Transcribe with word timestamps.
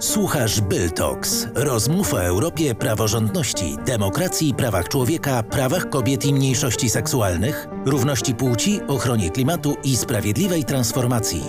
Słuchasz 0.00 0.60
Byltox. 0.60 1.46
Rozmów 1.54 2.14
o 2.14 2.22
Europie, 2.22 2.74
praworządności, 2.74 3.76
demokracji, 3.86 4.54
prawach 4.54 4.88
człowieka, 4.88 5.42
prawach 5.42 5.90
kobiet 5.90 6.24
i 6.24 6.34
mniejszości 6.34 6.90
seksualnych, 6.90 7.68
równości 7.86 8.34
płci, 8.34 8.80
ochronie 8.88 9.30
klimatu 9.30 9.76
i 9.84 9.96
sprawiedliwej 9.96 10.64
transformacji. 10.64 11.42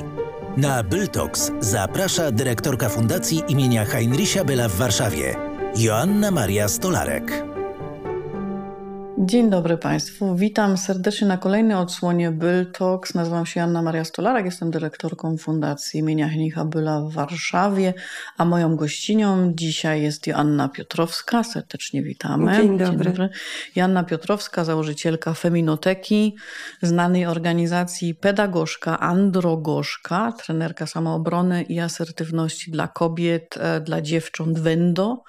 Na 0.57 0.83
Byltox 0.83 1.51
zaprasza 1.59 2.31
dyrektorka 2.31 2.89
Fundacji 2.89 3.43
imienia 3.47 3.85
Heinricha 3.85 4.45
Byla 4.45 4.69
w 4.69 4.75
Warszawie, 4.75 5.35
Joanna 5.77 6.31
Maria 6.31 6.67
Stolarek. 6.67 7.46
Dzień 9.19 9.49
dobry 9.49 9.77
Państwu. 9.77 10.35
Witam 10.35 10.77
serdecznie 10.77 11.27
na 11.27 11.37
kolejnej 11.37 11.77
odsłonie 11.77 12.31
Byl 12.31 12.71
Talks. 12.71 13.13
Nazywam 13.13 13.45
się 13.45 13.61
Anna 13.61 13.81
Maria 13.81 14.05
Stolarek, 14.05 14.45
jestem 14.45 14.71
dyrektorką 14.71 15.37
Fundacji 15.37 15.99
imienia 15.99 16.29
Henicha 16.29 16.65
Byla 16.65 17.01
w 17.01 17.11
Warszawie, 17.11 17.93
a 18.37 18.45
moją 18.45 18.75
gościnią 18.75 19.53
dzisiaj 19.55 20.01
jest 20.01 20.27
Joanna 20.27 20.69
Piotrowska. 20.69 21.43
Serdecznie 21.43 22.03
witamy. 22.03 22.55
Dzień 22.55 22.77
dobry. 22.77 22.85
Dzień 22.85 23.03
dobry. 23.03 23.29
Joanna 23.75 24.03
Piotrowska, 24.03 24.63
założycielka 24.63 25.33
Feminoteki, 25.33 26.35
znanej 26.81 27.25
organizacji 27.25 28.15
pedagogzka, 28.15 28.99
androgoszka, 28.99 30.31
trenerka 30.31 30.87
samoobrony 30.87 31.63
i 31.63 31.79
asertywności 31.79 32.71
dla 32.71 32.87
kobiet, 32.87 33.57
e, 33.57 33.81
dla 33.81 34.01
dziewcząt 34.01 34.59
Wendo 34.59 35.23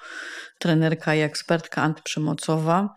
trenerka 0.59 1.15
i 1.15 1.19
ekspertka 1.21 1.81
antyprzemocowa, 1.81 2.95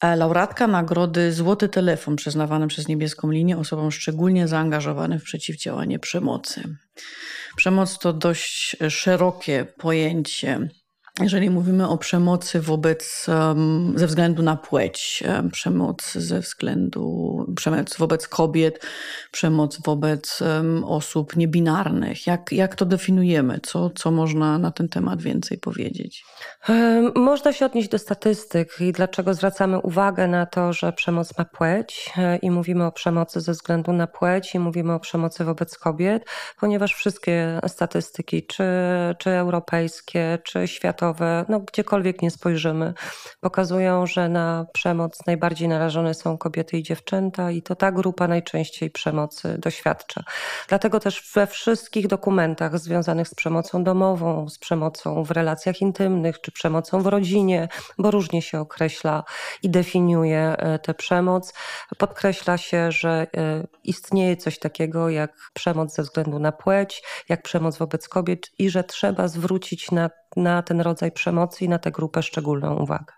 e, 0.00 0.16
laureatka 0.16 0.66
nagrody 0.66 1.32
Złoty 1.32 1.68
Telefon 1.68 2.16
przyznawany 2.16 2.68
przez 2.68 2.88
Niebieską 2.88 3.30
Linię 3.30 3.58
osobom 3.58 3.92
szczególnie 3.92 4.48
zaangażowanym 4.48 5.18
w 5.18 5.22
przeciwdziałanie 5.24 5.98
przemocy. 5.98 6.76
Przemoc 7.56 7.98
to 7.98 8.12
dość 8.12 8.76
szerokie 8.88 9.66
pojęcie 9.78 10.68
jeżeli 11.20 11.50
mówimy 11.50 11.88
o 11.88 11.98
przemocy 11.98 12.60
wobec, 12.60 13.26
ze 13.94 14.06
względu 14.06 14.42
na 14.42 14.56
płeć, 14.56 15.22
przemoc 15.52 16.12
ze 16.12 16.40
względu, 16.40 17.36
przemoc 17.56 17.96
wobec 17.96 18.28
kobiet, 18.28 18.86
przemoc 19.30 19.80
wobec 19.80 20.42
osób 20.84 21.36
niebinarnych, 21.36 22.26
jak, 22.26 22.52
jak 22.52 22.74
to 22.74 22.84
definiujemy? 22.84 23.60
Co, 23.62 23.90
co 23.90 24.10
można 24.10 24.58
na 24.58 24.70
ten 24.70 24.88
temat 24.88 25.22
więcej 25.22 25.58
powiedzieć? 25.58 26.24
Można 27.14 27.52
się 27.52 27.66
odnieść 27.66 27.88
do 27.88 27.98
statystyk 27.98 28.80
i 28.80 28.92
dlaczego 28.92 29.34
zwracamy 29.34 29.80
uwagę 29.80 30.28
na 30.28 30.46
to, 30.46 30.72
że 30.72 30.92
przemoc 30.92 31.38
ma 31.38 31.44
płeć 31.44 32.12
e, 32.18 32.36
i 32.36 32.50
mówimy 32.50 32.84
o 32.84 32.92
przemocy 32.92 33.40
ze 33.40 33.52
względu 33.52 33.92
na 33.92 34.06
płeć 34.06 34.54
i 34.54 34.58
mówimy 34.58 34.92
o 34.92 35.00
przemocy 35.00 35.44
wobec 35.44 35.78
kobiet, 35.78 36.24
ponieważ 36.60 36.94
wszystkie 36.94 37.60
statystyki, 37.66 38.46
czy, 38.46 38.64
czy 39.18 39.30
europejskie, 39.30 40.38
czy 40.44 40.68
światowe, 40.68 41.05
no 41.48 41.60
gdziekolwiek 41.60 42.22
nie 42.22 42.30
spojrzymy, 42.30 42.94
pokazują, 43.40 44.06
że 44.06 44.28
na 44.28 44.66
przemoc 44.72 45.26
najbardziej 45.26 45.68
narażone 45.68 46.14
są 46.14 46.38
kobiety 46.38 46.78
i 46.78 46.82
dziewczęta 46.82 47.50
i 47.50 47.62
to 47.62 47.76
ta 47.76 47.92
grupa 47.92 48.28
najczęściej 48.28 48.90
przemocy 48.90 49.58
doświadcza. 49.58 50.22
Dlatego 50.68 51.00
też 51.00 51.32
we 51.34 51.46
wszystkich 51.46 52.06
dokumentach 52.06 52.78
związanych 52.78 53.28
z 53.28 53.34
przemocą 53.34 53.84
domową, 53.84 54.48
z 54.48 54.58
przemocą 54.58 55.24
w 55.24 55.30
relacjach 55.30 55.80
intymnych 55.80 56.40
czy 56.40 56.52
przemocą 56.52 57.02
w 57.02 57.06
rodzinie, 57.06 57.68
bo 57.98 58.10
różnie 58.10 58.42
się 58.42 58.60
określa 58.60 59.24
i 59.62 59.70
definiuje 59.70 60.56
e, 60.58 60.78
tę 60.78 60.94
przemoc, 60.94 61.52
podkreśla 61.98 62.58
się, 62.58 62.92
że 62.92 63.26
e, 63.36 63.66
istnieje 63.84 64.36
coś 64.36 64.58
takiego 64.58 65.08
jak 65.10 65.32
przemoc 65.54 65.94
ze 65.94 66.02
względu 66.02 66.38
na 66.38 66.52
płeć, 66.52 67.02
jak 67.28 67.42
przemoc 67.42 67.78
wobec 67.78 68.08
kobiet 68.08 68.50
i 68.58 68.70
że 68.70 68.84
trzeba 68.84 69.28
zwrócić 69.28 69.90
na 69.90 70.10
na 70.36 70.62
ten 70.62 70.80
rodzaj 70.80 71.12
przemocy 71.12 71.64
i 71.64 71.68
na 71.68 71.78
tę 71.78 71.90
grupę 71.90 72.22
szczególną 72.22 72.76
uwagę. 72.82 73.12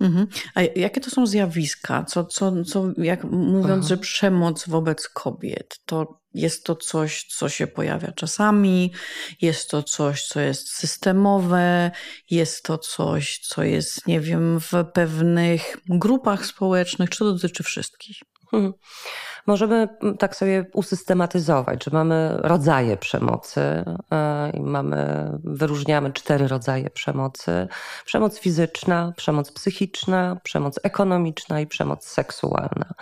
Mhm. 0.00 0.26
A 0.54 0.62
jakie 0.62 1.00
to 1.00 1.10
są 1.10 1.26
zjawiska? 1.26 2.04
Co, 2.04 2.24
co, 2.24 2.64
co, 2.64 2.84
jak 2.96 3.24
mówiąc, 3.24 3.84
Aha. 3.84 3.88
że 3.88 3.96
przemoc 3.96 4.68
wobec 4.68 5.08
kobiet, 5.08 5.80
to 5.86 6.20
jest 6.34 6.64
to 6.64 6.76
coś, 6.76 7.24
co 7.24 7.48
się 7.48 7.66
pojawia 7.66 8.12
czasami, 8.12 8.92
jest 9.40 9.70
to 9.70 9.82
coś, 9.82 10.26
co 10.26 10.40
jest 10.40 10.68
systemowe, 10.68 11.90
jest 12.30 12.64
to 12.64 12.78
coś, 12.78 13.38
co 13.38 13.62
jest, 13.62 14.06
nie 14.06 14.20
wiem, 14.20 14.60
w 14.60 14.72
pewnych 14.94 15.76
grupach 15.88 16.46
społecznych, 16.46 17.10
czy 17.10 17.18
to 17.18 17.32
dotyczy 17.32 17.62
wszystkich? 17.62 18.16
Hmm. 18.50 18.72
Możemy 19.46 19.88
mm, 20.02 20.16
tak 20.16 20.36
sobie 20.36 20.66
usystematyzować, 20.72 21.84
że 21.84 21.90
mamy 21.90 22.36
rodzaje 22.38 22.96
przemocy 22.96 23.60
e, 24.12 24.52
mamy, 24.60 25.30
wyróżniamy 25.44 26.12
cztery 26.12 26.48
rodzaje 26.48 26.90
przemocy. 26.90 27.68
Przemoc 28.04 28.38
fizyczna, 28.38 29.12
przemoc 29.16 29.52
psychiczna, 29.52 30.36
przemoc 30.42 30.80
ekonomiczna 30.82 31.60
i 31.60 31.66
przemoc 31.66 32.06
seksualna. 32.06 32.94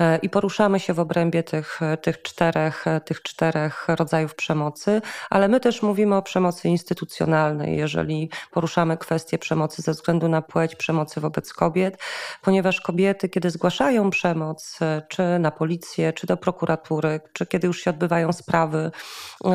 E, 0.00 0.16
i 0.16 0.30
poruszamy 0.30 0.80
się 0.80 0.94
w 0.94 1.00
obrębie 1.00 1.42
tych, 1.42 1.80
tych, 2.02 2.22
czterech, 2.22 2.84
tych 3.04 3.22
czterech 3.22 3.86
rodzajów 3.88 4.34
przemocy, 4.34 5.02
ale 5.30 5.48
my 5.48 5.60
też 5.60 5.82
mówimy 5.82 6.16
o 6.16 6.22
przemocy 6.22 6.68
instytucjonalnej, 6.68 7.76
jeżeli 7.76 8.30
poruszamy 8.50 8.96
kwestię 8.96 9.38
przemocy 9.38 9.82
ze 9.82 9.92
względu 9.92 10.28
na 10.28 10.42
płeć, 10.42 10.76
przemocy 10.76 11.20
wobec 11.20 11.52
kobiet, 11.52 11.98
ponieważ 12.42 12.80
kobiety, 12.80 13.28
kiedy 13.28 13.50
zgłaszają 13.50 14.10
przemoc, 14.10 14.78
e, 14.82 15.02
czy 15.08 15.38
na 15.38 15.50
policję, 15.50 16.12
czy 16.12 16.26
do 16.26 16.36
prokuratury, 16.36 17.20
czy 17.32 17.46
kiedy 17.46 17.66
już 17.66 17.80
się 17.80 17.90
odbywają 17.90 18.32
sprawy 18.32 18.90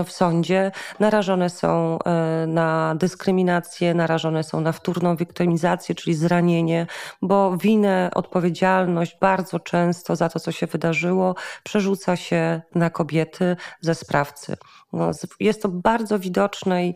w 0.06 0.12
sądzie, 0.12 0.72
narażone 1.00 1.50
są 1.50 2.00
e, 2.00 2.48
na 2.48 2.96
dyskryminację, 2.96 3.94
narażone 3.94 4.44
są 4.44 4.62
na 4.62 4.72
wtórną 4.72 5.16
wiktymizację, 5.16 5.96
czyli 5.96 6.14
zranienie, 6.16 6.88
bo 7.22 7.58
winę, 7.58 8.10
odpowiedzialność 8.16 9.18
bardzo 9.22 9.60
często 9.60 10.16
za 10.16 10.30
to, 10.34 10.40
co 10.40 10.52
się 10.52 10.68
wydarzyło, 10.68 11.36
przerzuca 11.64 12.16
się 12.16 12.62
na 12.76 12.90
kobiety 12.90 13.56
ze 13.82 13.96
sprawcy. 13.96 14.58
No, 14.94 15.12
jest 15.40 15.62
to 15.62 15.70
bardzo 15.70 16.20
widoczne 16.20 16.88
i, 16.88 16.96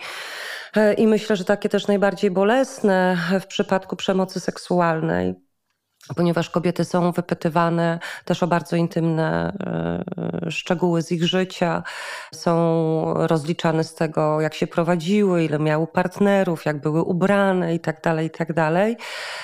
e, 0.75 0.93
i 0.93 1.07
myślę, 1.07 1.35
że 1.35 1.45
takie 1.45 1.69
też 1.69 1.87
najbardziej 1.87 2.31
bolesne 2.31 3.17
w 3.41 3.47
przypadku 3.47 3.95
przemocy 3.95 4.39
seksualnej 4.39 5.46
ponieważ 6.15 6.49
kobiety 6.49 6.85
są 6.85 7.11
wypytywane 7.11 7.99
też 8.25 8.43
o 8.43 8.47
bardzo 8.47 8.75
intymne 8.75 9.53
e, 10.45 10.51
szczegóły 10.51 11.01
z 11.01 11.11
ich 11.11 11.23
życia, 11.23 11.83
są 12.33 12.57
rozliczane 13.15 13.83
z 13.83 13.95
tego, 13.95 14.41
jak 14.41 14.53
się 14.53 14.67
prowadziły, 14.67 15.43
ile 15.43 15.59
miały 15.59 15.87
partnerów, 15.87 16.65
jak 16.65 16.81
były 16.81 17.03
ubrane 17.03 17.73
itd. 17.73 18.01
Tak 18.01 18.19
itd. 18.19 18.53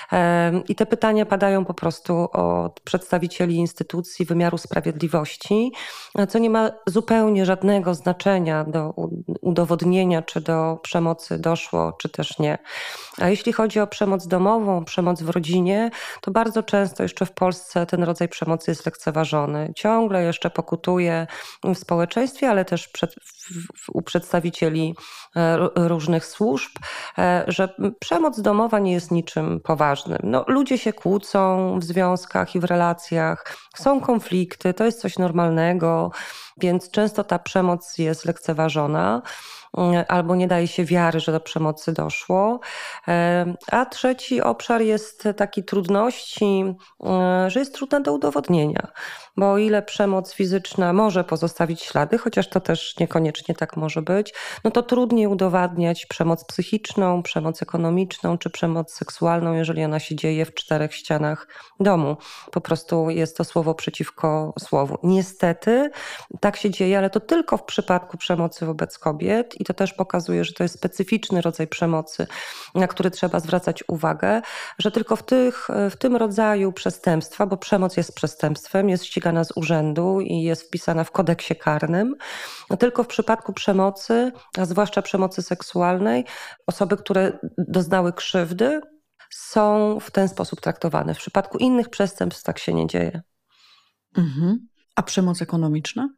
Tak 0.09 0.69
I 0.69 0.75
te 0.75 0.85
pytania 0.85 1.25
padają 1.25 1.66
po 1.66 1.74
prostu 1.74 2.29
od 2.31 2.80
przedstawicieli 2.80 3.56
instytucji 3.56 4.25
wymiaru 4.25 4.57
sprawiedliwości, 4.57 5.72
co 6.30 6.40
nie 6.40 6.50
ma 6.50 6.72
zupełnie 6.88 7.45
żadnego 7.45 7.95
znaczenia 7.95 8.63
do 8.63 8.94
udowodnienia, 9.41 10.22
czy 10.22 10.41
do 10.41 10.80
przemocy 10.81 11.40
doszło, 11.40 11.94
czy 11.94 12.09
też 12.09 12.40
nie. 12.40 12.57
A 13.22 13.30
jeśli 13.30 13.53
chodzi 13.53 13.80
o 13.80 13.88
przemoc 13.88 14.28
domową, 14.28 14.85
przemoc 14.85 15.22
w 15.22 15.30
rodzinie, 15.30 15.91
to 16.22 16.31
bardzo 16.31 16.53
bardzo 16.53 16.64
często 16.64 17.03
jeszcze 17.03 17.25
w 17.25 17.31
Polsce 17.31 17.86
ten 17.86 18.03
rodzaj 18.03 18.30
przemocy 18.30 18.72
jest 18.72 18.86
lekceważony. 18.86 19.74
Ciągle 19.75 20.24
jeszcze 20.24 20.50
pokutuje 20.50 21.28
w 21.64 21.75
społeczeństwie, 21.75 22.50
ale 22.50 22.66
też 22.66 22.88
przed, 22.88 23.16
w, 23.78 23.90
u 23.94 24.02
przedstawicieli 24.02 24.96
e, 25.36 25.58
różnych 25.75 26.25
służb, 26.25 26.72
e, 27.18 27.44
że 27.47 27.75
przemoc 28.00 28.42
domowa 28.42 28.80
nie 28.80 28.92
jest 28.92 29.12
niczym 29.12 29.59
poważnym. 29.59 30.19
No, 30.24 30.46
ludzie 30.47 30.78
się 30.78 30.94
kłócą 30.94 31.80
w 31.80 31.84
związkach 31.84 32.56
i 32.56 32.59
w 32.59 32.63
relacjach, 32.63 33.58
są 33.75 34.02
konflikty, 34.02 34.74
to 34.74 34.86
jest 34.86 35.02
coś 35.02 35.18
normalnego, 35.18 36.12
więc 36.58 36.92
często 36.92 37.24
ta 37.24 37.40
przemoc 37.40 37.97
jest 37.97 38.25
lekceważona. 38.25 39.22
Mm, 39.78 40.06
albo 40.08 40.36
nie 40.36 40.48
daje 40.48 40.68
się 40.68 40.86
wiary, 40.86 41.20
że 41.20 41.31
do 41.31 41.40
przemocy 41.40 41.94
doszło. 41.94 42.60
A 43.72 43.86
trzeci 43.86 44.42
obszar 44.42 44.81
jest 44.81 45.28
taki 45.38 45.64
trudności, 45.64 46.75
mm, 47.04 47.50
że 47.50 47.60
jest 47.60 47.75
trudna 47.75 48.00
do 48.00 48.14
udowodnienia 48.14 48.88
bo 49.38 49.52
o 49.52 49.58
ile 49.58 49.81
przemoc 49.81 50.34
fizyczna 50.34 50.94
może 50.94 51.24
pozostawić 51.24 51.81
ślady, 51.81 52.18
chociaż 52.18 52.50
to 52.50 52.62
też 52.62 52.98
niekoniecznie 53.00 53.56
tak 53.56 53.78
może 53.78 54.02
być, 54.02 54.34
no 54.64 54.72
to 54.72 54.84
trudniej 54.84 55.28
udowadniać 55.28 56.06
przemoc 56.06 56.46
psychiczną, 56.46 57.24
przemoc 57.24 57.62
ekonomiczną 57.62 58.38
czy 58.38 58.50
przemoc 58.50 58.94
seksualną, 58.94 59.54
jeżeli 59.54 59.84
ona 59.84 60.00
się 60.00 60.16
dzieje 60.16 60.46
w 60.46 60.54
czterech 60.54 60.96
ścianach 60.96 61.48
domu. 61.80 62.18
Po 62.52 62.62
prostu 62.62 63.10
jest 63.10 63.38
to 63.38 63.44
słowo 63.44 63.76
przeciwko 63.76 64.54
słowu. 64.60 64.98
Niestety 65.04 65.92
tak 66.40 66.58
się 66.58 66.69
dzieje, 66.69 66.98
ale 66.98 67.10
to 67.10 67.19
tylko 67.19 67.58
w 67.58 67.64
przypadku 67.64 68.18
przemocy 68.18 68.66
wobec 68.66 68.98
kobiet 68.98 69.56
i 69.63 69.65
to 69.65 69.74
też 69.74 69.94
pokazuje, 69.94 70.44
że 70.44 70.54
to 70.54 70.63
jest 70.63 70.75
specyficzny 70.75 71.42
rodzaj 71.42 71.68
przemocy, 71.68 72.27
na 72.75 72.88
który 72.88 73.12
trzeba 73.12 73.39
zwracać 73.39 73.83
uwagę, 73.88 74.42
że 74.80 74.92
tylko 74.92 75.15
w, 75.15 75.24
tych, 75.24 75.68
w 75.89 75.95
tym 75.95 76.15
rodzaju 76.15 76.74
przestępstwa, 76.74 77.45
bo 77.45 77.57
przemoc 77.57 77.98
jest 77.98 78.15
przestępstwem, 78.15 78.89
jest 78.89 79.06
ścigana 79.06 79.44
z 79.44 79.51
urzędu 79.56 80.19
i 80.21 80.42
jest 80.42 80.63
wpisana 80.63 81.04
w 81.04 81.12
kodeksie 81.12 81.56
karnym, 81.56 82.15
tylko 82.80 83.04
w 83.04 83.07
przypadku 83.07 83.54
przemocy, 83.54 84.31
a 84.57 84.65
zwłaszcza 84.65 85.01
przemocy 85.01 85.42
seksualnej, 85.42 86.25
osoby, 86.68 86.98
które 86.98 87.39
doznały 87.57 88.13
krzywdy, 88.13 88.81
są 89.30 89.98
w 90.00 90.12
ten 90.12 90.30
sposób 90.30 90.62
traktowane. 90.62 91.13
W 91.13 91.18
przypadku 91.18 91.57
innych 91.57 91.89
przestępstw 91.89 92.44
tak 92.44 92.59
się 92.59 92.74
nie 92.74 92.88
dzieje. 92.88 93.21
Mhm. 94.18 94.68
A 94.95 95.04
przemoc 95.04 95.42
ekonomiczna? 95.42 96.09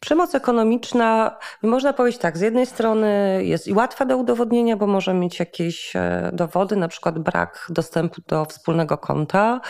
Przemoc 0.00 0.34
ekonomiczna, 0.34 1.36
można 1.62 1.92
powiedzieć 1.92 2.20
tak, 2.20 2.38
z 2.38 2.40
jednej 2.40 2.66
strony 2.66 3.40
jest 3.44 3.68
i 3.68 3.72
łatwa 3.72 4.04
do 4.04 4.16
udowodnienia, 4.16 4.76
bo 4.76 4.86
może 4.86 5.14
mieć 5.14 5.38
jakieś 5.38 5.96
e, 5.96 6.30
dowody, 6.32 6.76
na 6.76 6.88
przykład 6.88 7.18
brak 7.18 7.66
dostępu 7.68 8.20
do 8.28 8.44
wspólnego 8.44 8.98
konta. 8.98 9.60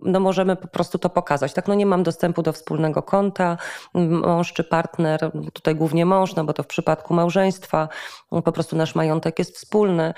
No 0.00 0.20
możemy 0.20 0.56
po 0.56 0.68
prostu 0.68 0.98
to 0.98 1.10
pokazać. 1.10 1.52
Tak, 1.52 1.68
no 1.68 1.74
nie 1.74 1.86
mam 1.86 2.02
dostępu 2.02 2.42
do 2.42 2.52
wspólnego 2.52 3.02
konta, 3.02 3.56
mąż 3.94 4.52
czy 4.52 4.64
partner, 4.64 5.30
tutaj 5.52 5.74
głównie 5.74 6.06
mąż, 6.06 6.34
no 6.34 6.44
bo 6.44 6.52
to 6.52 6.62
w 6.62 6.66
przypadku 6.66 7.14
małżeństwa, 7.14 7.88
po 8.44 8.52
prostu 8.52 8.76
nasz 8.76 8.94
majątek 8.94 9.38
jest 9.38 9.56
wspólny. 9.56 10.14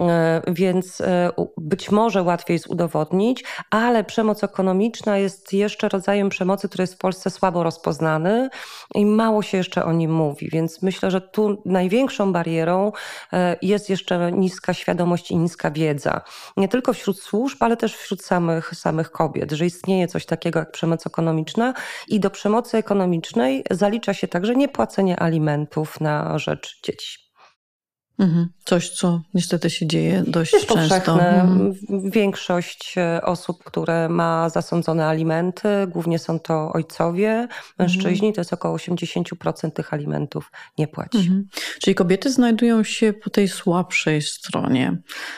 E, 0.00 0.42
więc 0.46 1.00
e, 1.00 1.30
być 1.56 1.90
może 1.90 2.22
łatwiej 2.22 2.54
jest 2.54 2.66
udowodnić, 2.66 3.44
ale 3.70 4.04
przemoc 4.04 4.44
ekonomiczna 4.44 5.18
jest 5.18 5.52
jeszcze 5.52 5.88
rodzajem 5.88 6.28
przemocy, 6.28 6.68
który 6.68 6.82
jest 6.82 6.94
w 6.94 6.98
Polsce 6.98 7.30
słabo 7.30 7.62
rozpoznany 7.62 8.48
i 8.94 9.06
mało 9.06 9.42
się 9.42 9.58
jeszcze 9.58 9.84
o 9.84 9.92
nim 9.92 10.12
mówi. 10.12 10.48
Więc 10.52 10.82
myślę, 10.82 11.10
że 11.10 11.20
tu 11.20 11.62
największą 11.64 12.32
barierą 12.32 12.92
e, 13.32 13.56
jest 13.62 13.90
jeszcze 13.90 14.32
niska 14.32 14.74
świadomość 14.74 15.30
i 15.30 15.36
niska 15.36 15.70
wiedza. 15.70 16.20
Nie 16.56 16.68
tylko 16.68 16.92
wśród 16.92 17.20
służb, 17.20 17.62
ale 17.62 17.76
też 17.76 17.96
wśród 17.96 18.22
samych, 18.22 18.74
samych 18.74 19.10
kobiet, 19.10 19.52
że 19.52 19.66
istnieje 19.66 20.08
coś 20.08 20.26
takiego 20.26 20.58
jak 20.58 20.72
przemoc 20.72 21.06
ekonomiczna 21.06 21.74
i 22.08 22.20
do 22.20 22.30
przemocy 22.30 22.76
ekonomicznej 22.76 23.64
zalicza 23.70 24.14
się 24.14 24.28
także 24.28 24.54
niepłacenie 24.54 25.20
alimentów 25.20 26.00
na 26.00 26.38
rzecz 26.38 26.80
dzieci. 26.82 27.28
Mhm. 28.18 28.48
Coś, 28.68 28.90
co 28.90 29.20
niestety 29.34 29.70
się 29.70 29.86
dzieje 29.86 30.24
dość 30.26 30.52
jest 30.52 30.66
często. 30.66 30.88
Powszechne. 30.88 31.42
Mhm. 31.42 31.74
Większość 32.10 32.94
e, 32.98 33.22
osób, 33.22 33.64
które 33.64 34.08
ma 34.08 34.48
zasądzone 34.48 35.06
alimenty, 35.06 35.68
głównie 35.86 36.18
są 36.18 36.40
to 36.40 36.72
ojcowie, 36.72 37.48
mężczyźni, 37.78 38.32
to 38.32 38.40
jest 38.40 38.52
około 38.52 38.76
80% 38.76 39.70
tych 39.70 39.94
alimentów 39.94 40.52
nie 40.78 40.88
płaci. 40.88 41.18
Mhm. 41.18 41.48
Czyli 41.80 41.94
kobiety 41.94 42.32
znajdują 42.32 42.84
się 42.84 43.12
po 43.12 43.30
tej 43.30 43.48
słabszej 43.48 44.22
stronie. 44.22 44.96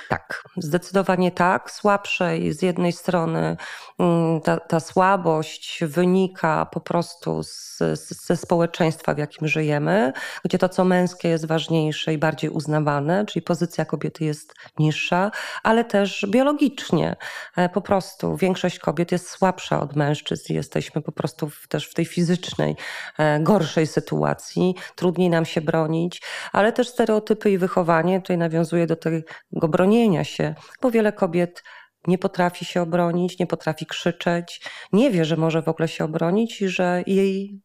Tak, 0.09 0.45
zdecydowanie 0.57 1.31
tak. 1.31 1.71
Słabszej 1.71 2.53
z 2.53 2.63
jednej 2.63 2.93
strony 2.93 3.57
mm, 3.99 4.41
ta, 4.41 4.57
ta 4.57 4.81
słabość 4.81 5.81
wynika 5.87 6.67
po 6.67 6.81
prostu 6.81 7.43
z, 7.43 7.79
z, 7.79 8.27
ze 8.27 8.37
społeczeństwa, 8.37 9.15
w 9.15 9.19
jakim 9.19 9.49
żyjemy, 9.49 10.13
gdzie 10.45 10.59
to, 10.59 10.69
co 10.69 10.85
męskie 10.85 11.29
jest 11.29 11.47
ważniejsze 11.47 12.15
i 12.15 12.19
bardziej 12.19 12.51
uznawane, 12.51 13.20
czyli 13.27 13.43
pozycja 13.43 13.85
kobiety 13.85 14.25
jest 14.25 14.55
niższa, 14.79 15.31
ale 15.63 15.85
też 15.85 16.27
biologicznie. 16.29 17.17
E, 17.57 17.69
po 17.69 17.81
prostu 17.81 18.37
większość 18.37 18.79
kobiet 18.79 19.13
jest 19.13 19.31
słabsza 19.31 19.81
od 19.81 19.97
mężczyzn 19.97 20.53
jesteśmy 20.53 21.03
po 21.03 21.13
prostu 21.13 21.51
w, 21.51 21.69
też 21.69 21.89
w 21.89 21.95
tej 21.95 22.05
fizycznej, 22.05 22.77
e, 23.19 23.41
gorszej 23.41 23.87
sytuacji. 23.87 24.75
Trudniej 24.95 25.31
nam 25.31 25.45
się 25.45 25.61
bronić, 25.61 26.23
ale 26.53 26.73
też 26.73 26.89
stereotypy 26.89 27.51
i 27.51 27.59
wychowanie 27.59 28.21
tutaj 28.21 28.39
nawiązuje 28.39 28.87
do 28.87 28.97
tego 28.97 29.69
bronienia 29.69 30.25
się, 30.25 30.55
bo 30.83 30.91
wiele 30.91 31.13
kobiet 31.13 31.63
nie 32.07 32.19
potrafi 32.19 32.65
się 32.65 32.83
obronić, 32.83 33.39
nie 33.39 33.47
potrafi 33.47 33.87
krzyczeć, 33.87 34.61
nie 34.93 35.11
wie, 35.11 35.25
że 35.25 35.37
może 35.37 35.63
w 35.63 35.69
ogóle 35.69 35.89
się 35.89 36.05
obronić 36.05 36.63
i 36.63 36.69
że 36.69 37.03
jej 37.07 37.61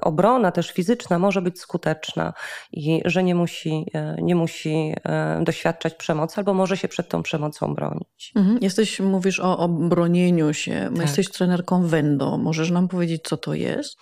obrona 0.00 0.52
też 0.52 0.70
fizyczna 0.70 1.18
może 1.18 1.42
być 1.42 1.60
skuteczna 1.60 2.32
i 2.72 3.02
że 3.04 3.22
nie 3.22 3.34
musi, 3.34 3.86
e, 3.94 4.16
nie 4.22 4.34
musi 4.34 4.94
e, 5.04 5.44
doświadczać 5.44 5.94
przemocy 5.94 6.34
albo 6.38 6.54
może 6.54 6.76
się 6.76 6.88
przed 6.88 7.08
tą 7.08 7.22
przemocą 7.22 7.74
bronić. 7.74 8.32
Mhm. 8.36 8.58
Jesteś, 8.60 9.00
mówisz 9.00 9.40
o 9.40 9.58
obronieniu 9.58 10.54
się. 10.54 10.90
Tak. 10.94 11.02
Jesteś 11.02 11.30
trenerką 11.30 11.86
Wendo. 11.86 12.38
Możesz 12.38 12.70
nam 12.70 12.88
powiedzieć, 12.88 13.22
co 13.24 13.36
to 13.36 13.54
jest? 13.54 13.98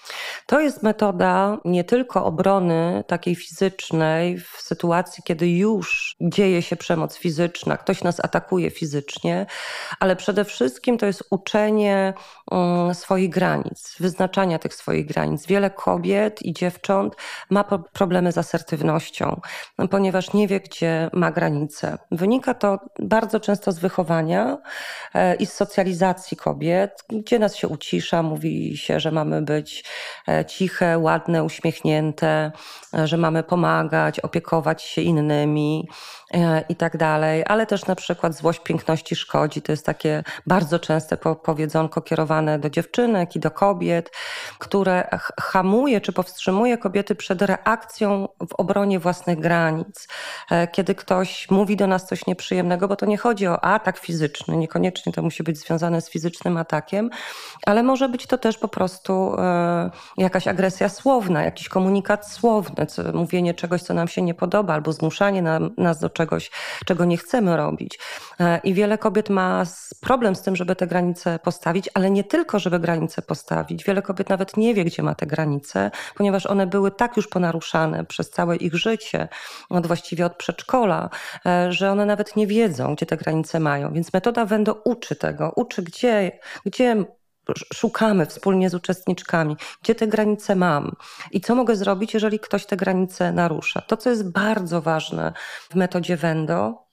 To 0.46 0.60
jest 0.60 0.82
metoda 0.82 1.58
nie 1.64 1.84
tylko 1.84 2.24
obrony 2.24 3.04
takiej 3.06 3.34
fizycznej 3.34 4.38
w 4.38 4.56
sytuacji, 4.58 5.22
kiedy 5.26 5.50
już 5.50 6.16
dzieje 6.20 6.62
się 6.62 6.76
przemoc 6.76 7.16
fizyczna, 7.16 7.76
ktoś 7.76 8.02
nas 8.02 8.20
atakuje 8.24 8.70
fizycznie, 8.70 9.46
ale 10.00 10.16
przede 10.16 10.44
wszystkim 10.44 10.98
to 10.98 11.06
jest 11.06 11.24
uczenie 11.30 12.14
swoich 12.92 13.30
granic, 13.30 13.96
wyznaczania 14.00 14.58
tych 14.58 14.74
swoich 14.74 15.06
granic 15.06 15.46
wiele 15.46 15.70
kobiet 15.70 16.42
i 16.42 16.52
dziewcząt 16.52 17.16
ma 17.50 17.64
problemy 17.92 18.32
z 18.32 18.38
asertywnością, 18.38 19.40
ponieważ 19.90 20.32
nie 20.32 20.48
wie, 20.48 20.60
gdzie 20.60 21.10
ma 21.12 21.30
granice. 21.30 21.98
Wynika 22.10 22.54
to 22.54 22.78
bardzo 22.98 23.40
często 23.40 23.72
z 23.72 23.78
wychowania 23.78 24.58
e, 25.14 25.34
i 25.34 25.46
z 25.46 25.52
socjalizacji 25.52 26.36
kobiet, 26.36 27.04
gdzie 27.08 27.38
nas 27.38 27.56
się 27.56 27.68
ucisza, 27.68 28.22
mówi 28.22 28.76
się, 28.76 29.00
że 29.00 29.10
mamy 29.10 29.42
być 29.42 29.84
e, 30.28 30.44
ciche, 30.44 30.98
ładne, 30.98 31.44
uśmiechnięte, 31.44 32.52
e, 32.94 33.06
że 33.06 33.16
mamy 33.16 33.42
pomagać, 33.42 34.20
opiekować 34.20 34.82
się 34.82 35.02
innymi 35.02 35.88
i 36.68 36.76
tak 36.76 36.96
dalej, 36.96 37.44
ale 37.46 37.66
też 37.66 37.86
na 37.86 37.94
przykład 37.94 38.34
złość 38.34 38.60
piękności 38.60 39.16
szkodzi. 39.16 39.62
To 39.62 39.72
jest 39.72 39.86
takie 39.86 40.24
bardzo 40.46 40.78
częste 40.78 41.16
powiedzonko 41.42 42.00
kierowane 42.00 42.58
do 42.58 42.70
dziewczynek 42.70 43.36
i 43.36 43.40
do 43.40 43.50
kobiet, 43.50 44.10
które 44.58 45.08
hamuje 45.40 46.00
czy 46.00 46.12
powstrzymuje 46.12 46.78
kobiety 46.78 47.14
przed 47.14 47.42
reakcją 47.42 48.28
w 48.48 48.54
obronie 48.54 48.98
własnych 49.00 49.40
granic. 49.40 50.08
E, 50.50 50.68
kiedy 50.68 50.94
ktoś 50.94 51.50
mówi 51.50 51.76
do 51.76 51.86
nas 51.86 52.06
coś 52.06 52.26
nieprzyjemnego, 52.26 52.88
bo 52.88 52.96
to 52.96 53.06
nie 53.06 53.18
chodzi 53.18 53.46
o 53.46 53.64
atak 53.64 53.98
fizyczny, 53.98 54.56
niekoniecznie 54.56 55.12
to 55.12 55.22
musi 55.22 55.42
być 55.42 55.58
związane 55.58 56.00
z 56.00 56.10
fizycznym 56.10 56.56
atakiem, 56.56 57.10
ale 57.66 57.82
może 57.82 58.08
być 58.08 58.26
to 58.26 58.38
też 58.38 58.58
po 58.58 58.68
prostu 58.68 59.36
e, 59.38 59.90
jakaś 60.16 60.48
agresja 60.48 60.88
słowna, 60.88 61.42
jakiś 61.42 61.68
komunikat 61.68 62.30
słowny, 62.32 62.86
mówienie 63.12 63.54
czegoś, 63.54 63.82
co 63.82 63.94
nam 63.94 64.08
się 64.08 64.22
nie 64.22 64.34
podoba, 64.34 64.74
albo 64.74 64.92
zmuszanie 64.92 65.42
nas 65.76 65.98
do 65.98 66.10
czegoś, 66.10 66.23
czego 66.86 67.04
nie 67.04 67.16
chcemy 67.16 67.56
robić. 67.56 67.98
E, 68.40 68.60
I 68.64 68.74
wiele 68.74 68.98
kobiet 68.98 69.30
ma 69.30 69.64
problem 70.00 70.36
z 70.36 70.42
tym, 70.42 70.56
żeby 70.56 70.76
te 70.76 70.86
granice 70.86 71.38
postawić, 71.38 71.90
ale 71.94 72.10
nie 72.10 72.24
tylko, 72.24 72.58
żeby 72.58 72.78
granice 72.78 73.22
postawić. 73.22 73.84
Wiele 73.84 74.02
kobiet 74.02 74.28
nawet 74.28 74.56
nie 74.56 74.74
wie, 74.74 74.84
gdzie 74.84 75.02
ma 75.02 75.14
te 75.14 75.26
granice, 75.26 75.90
ponieważ 76.14 76.46
one 76.46 76.66
były 76.66 76.90
tak 76.90 77.16
już 77.16 77.28
ponaruszane 77.28 78.04
przez 78.04 78.30
całe 78.30 78.56
ich 78.56 78.74
życie, 78.74 79.28
od 79.70 79.86
właściwie 79.86 80.26
od 80.26 80.36
przedszkola, 80.36 81.10
e, 81.46 81.72
że 81.72 81.90
one 81.90 82.06
nawet 82.06 82.36
nie 82.36 82.46
wiedzą, 82.46 82.94
gdzie 82.94 83.06
te 83.06 83.16
granice 83.16 83.60
mają. 83.60 83.92
Więc 83.92 84.12
metoda 84.12 84.44
Wendo 84.44 84.74
uczy 84.84 85.16
tego, 85.16 85.52
uczy 85.56 85.82
gdzie, 85.82 86.38
gdzie 86.66 87.04
szukamy 87.74 88.26
wspólnie 88.26 88.70
z 88.70 88.74
uczestniczkami, 88.74 89.56
gdzie 89.82 89.94
te 89.94 90.06
granice 90.06 90.56
mam 90.56 90.96
i 91.30 91.40
co 91.40 91.54
mogę 91.54 91.76
zrobić, 91.76 92.14
jeżeli 92.14 92.40
ktoś 92.40 92.66
te 92.66 92.76
granice 92.76 93.32
narusza. 93.32 93.80
To, 93.80 93.96
co 93.96 94.10
jest 94.10 94.30
bardzo 94.30 94.82
ważne 94.82 95.32
w 95.70 95.74
metodzie 95.74 96.16
Wendo, 96.16 96.86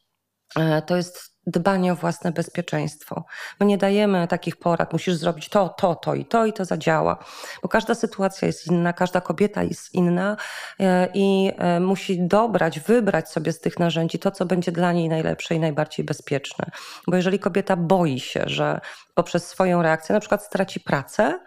e, 0.55 0.81
to 0.81 0.97
jest 0.97 1.30
dbanie 1.47 1.93
o 1.93 1.95
własne 1.95 2.31
bezpieczeństwo. 2.31 3.25
My 3.59 3.65
nie 3.65 3.77
dajemy 3.77 4.27
takich 4.27 4.55
porad, 4.55 4.93
musisz 4.93 5.15
zrobić 5.15 5.49
to, 5.49 5.69
to, 5.69 5.95
to 5.95 6.15
i 6.15 6.25
to 6.25 6.45
i 6.45 6.53
to 6.53 6.65
zadziała, 6.65 7.17
bo 7.61 7.69
każda 7.69 7.95
sytuacja 7.95 8.47
jest 8.47 8.67
inna, 8.67 8.93
każda 8.93 9.21
kobieta 9.21 9.63
jest 9.63 9.93
inna 9.93 10.37
e, 10.79 11.07
i 11.13 11.51
e, 11.57 11.79
musi 11.79 12.27
dobrać, 12.27 12.79
wybrać 12.79 13.29
sobie 13.29 13.53
z 13.53 13.59
tych 13.59 13.79
narzędzi 13.79 14.19
to, 14.19 14.31
co 14.31 14.45
będzie 14.45 14.71
dla 14.71 14.91
niej 14.91 15.09
najlepsze 15.09 15.55
i 15.55 15.59
najbardziej 15.59 16.05
bezpieczne. 16.05 16.65
Bo 17.07 17.15
jeżeli 17.15 17.39
kobieta 17.39 17.75
boi 17.75 18.19
się, 18.19 18.43
że 18.45 18.79
poprzez 19.13 19.47
swoją 19.47 19.81
reakcję 19.81 20.13
na 20.13 20.19
przykład 20.19 20.43
straci 20.43 20.79
pracę, 20.79 21.39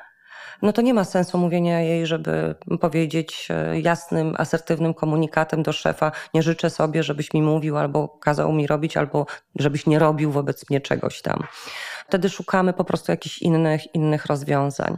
no 0.63 0.73
to 0.73 0.83
nie 0.83 0.95
ma 0.95 1.05
sensu 1.05 1.39
mówienia 1.39 1.81
jej, 1.81 2.07
żeby 2.07 2.55
powiedzieć 2.81 3.49
e, 3.51 3.81
jasnym, 3.81 4.35
asertywnym 4.39 4.95
komunikatem 4.95 5.63
do 5.63 5.73
szefa: 5.73 6.13
Nie 6.35 6.43
życzę 6.43 6.71
sobie, 6.71 7.03
żebyś 7.03 7.35
mi 7.35 7.43
mówił, 7.43 7.79
albo 7.79 8.09
kazał 8.09 8.53
mi 8.53 8.67
robić, 8.67 8.97
albo 8.97 9.27
żebyś 9.57 9.87
nie 9.87 9.99
robił 9.99 10.31
wobec 10.31 10.71
mnie 10.71 10.81
czegoś 10.81 11.23
tam. 11.23 11.43
Wtedy 12.09 12.29
szukamy 12.31 12.73
po 12.73 12.85
prostu 12.85 13.13
jakichś 13.13 13.39
innych, 13.39 13.95
innych 13.95 14.27
rozwiązań. 14.27 14.97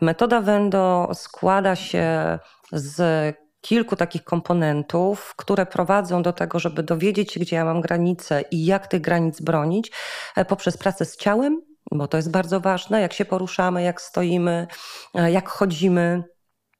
Metoda 0.00 0.40
Wendo 0.40 1.10
składa 1.14 1.76
się 1.76 2.38
z 2.72 3.36
kilku 3.60 3.96
takich 3.96 4.24
komponentów, 4.24 5.34
które 5.36 5.66
prowadzą 5.66 6.22
do 6.22 6.32
tego, 6.32 6.58
żeby 6.58 6.82
dowiedzieć 6.82 7.32
się, 7.32 7.40
gdzie 7.40 7.56
ja 7.56 7.64
mam 7.64 7.80
granice 7.80 8.44
i 8.50 8.64
jak 8.64 8.86
tych 8.86 9.00
granic 9.00 9.40
bronić, 9.40 9.92
e, 10.36 10.44
poprzez 10.44 10.76
pracę 10.76 11.04
z 11.04 11.16
ciałem, 11.16 11.62
bo 11.94 12.08
to 12.08 12.16
jest 12.16 12.30
bardzo 12.30 12.60
ważne, 12.60 13.00
jak 13.00 13.12
się 13.12 13.24
poruszamy, 13.24 13.82
jak 13.82 14.00
stoimy, 14.00 14.66
e, 15.14 15.32
jak 15.32 15.48
chodzimy. 15.48 16.24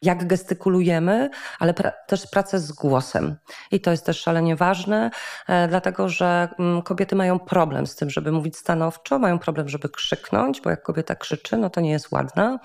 Jak 0.02 0.26
gestykulujemy, 0.26 1.30
ale 1.58 1.74
pra 1.74 1.92
też 2.06 2.26
pracę 2.26 2.58
z 2.58 2.72
głosem. 2.72 3.36
I 3.70 3.80
to 3.80 3.90
jest 3.90 4.06
też 4.06 4.20
szalenie 4.20 4.56
ważne, 4.56 5.10
e, 5.48 5.68
dlatego 5.68 6.08
że 6.08 6.48
mm, 6.58 6.82
kobiety 6.82 7.16
mają 7.16 7.38
problem 7.38 7.86
z 7.86 7.96
tym, 7.96 8.10
żeby 8.10 8.32
mówić 8.32 8.56
stanowczo, 8.56 9.18
mają 9.18 9.38
problem, 9.38 9.68
żeby 9.68 9.88
krzyknąć, 9.88 10.60
bo 10.60 10.70
jak 10.70 10.82
kobieta 10.82 11.14
krzyczy, 11.14 11.56
no 11.56 11.70
to 11.70 11.80
nie 11.80 11.90
jest 11.90 12.12
ładna. 12.12 12.58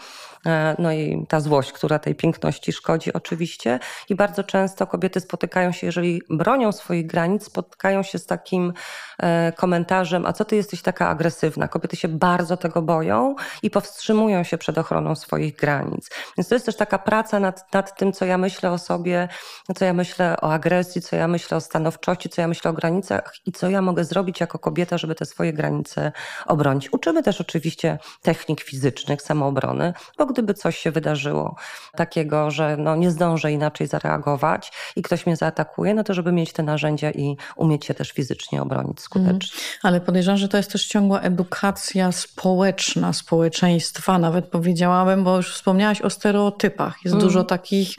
E, 0.46 0.76
no 0.80 0.92
i 0.92 1.26
ta 1.30 1.40
złość, 1.40 1.72
która 1.72 2.00
tej 2.00 2.16
piękności 2.16 2.74
szkodzi 2.74 3.14
oczywiście. 3.14 3.80
I 4.10 4.16
bardzo 4.16 4.44
często 4.44 4.88
kobiety 4.88 5.20
spotykają 5.20 5.72
się, 5.72 5.88
jeżeli 5.88 6.22
bronią 6.30 6.72
swoich 6.72 7.08
granic, 7.08 7.46
spotkają 7.46 8.04
się 8.04 8.18
z 8.18 8.26
takim 8.26 8.74
e, 9.20 9.52
komentarzem, 9.52 10.26
a 10.26 10.34
co 10.34 10.46
ty 10.46 10.56
jesteś 10.56 10.82
taka 10.82 11.10
agresywna? 11.10 11.68
Kobiety 11.68 11.96
się 11.96 12.08
bardzo 12.08 12.58
tego 12.58 12.82
boją 12.82 13.36
i 13.64 13.70
powstrzymują 13.70 14.44
się 14.44 14.58
przed 14.58 14.78
ochroną 14.78 15.16
swoich 15.16 15.56
granic. 15.56 16.10
Więc 16.38 16.48
to 16.48 16.56
jest 16.56 16.66
też 16.66 16.76
taka 16.76 17.00
praca 17.00 17.27
nad, 17.34 17.74
nad 17.74 17.98
tym, 17.98 18.14
co 18.14 18.26
ja 18.26 18.38
myślę 18.38 18.72
o 18.72 18.78
sobie, 18.78 19.28
co 19.76 19.86
ja 19.86 19.94
myślę 19.94 20.38
o 20.42 20.54
agresji, 20.54 21.02
co 21.02 21.16
ja 21.16 21.28
myślę 21.28 21.58
o 21.58 21.62
stanowczości, 21.62 22.30
co 22.30 22.42
ja 22.42 22.48
myślę 22.48 22.72
o 22.72 22.74
granicach 22.74 23.34
i 23.46 23.52
co 23.52 23.70
ja 23.70 23.82
mogę 23.82 24.04
zrobić 24.04 24.40
jako 24.40 24.60
kobieta, 24.60 24.98
żeby 24.98 25.16
te 25.16 25.26
swoje 25.26 25.54
granice 25.54 26.12
obronić. 26.46 26.94
Uczymy 26.94 27.24
też 27.24 27.42
oczywiście 27.42 28.00
technik 28.22 28.62
fizycznych, 28.62 29.22
samoobrony, 29.22 29.94
bo 30.18 30.26
gdyby 30.26 30.54
coś 30.54 30.78
się 30.78 30.92
wydarzyło 30.92 31.56
takiego, 31.96 32.52
że 32.52 32.78
no 32.78 32.96
nie 32.96 33.12
zdążę 33.12 33.52
inaczej 33.52 33.88
zareagować 33.88 34.72
i 34.96 35.02
ktoś 35.02 35.26
mnie 35.26 35.36
zaatakuje, 35.36 35.94
no 35.94 36.04
to 36.04 36.14
żeby 36.14 36.32
mieć 36.32 36.54
te 36.54 36.64
narzędzia 36.64 37.12
i 37.12 37.38
umieć 37.56 37.86
się 37.86 37.94
też 37.94 38.12
fizycznie 38.12 38.62
obronić 38.62 39.02
skutecznie. 39.02 39.32
Mm. 39.32 39.80
Ale 39.84 40.02
podejrzewam, 40.02 40.38
że 40.38 40.48
to 40.48 40.58
jest 40.58 40.72
też 40.72 40.88
ciągła 40.88 41.22
edukacja 41.22 42.12
społeczna, 42.12 43.14
społeczeństwa, 43.14 44.20
nawet 44.20 44.48
powiedziałabym, 44.48 45.24
bo 45.24 45.38
już 45.38 45.54
wspomniałaś 45.54 46.02
o 46.02 46.10
stereotypach. 46.10 46.96
Jest 47.06 47.17
mm. 47.18 47.28
dużo 47.28 47.44
takich 47.44 47.96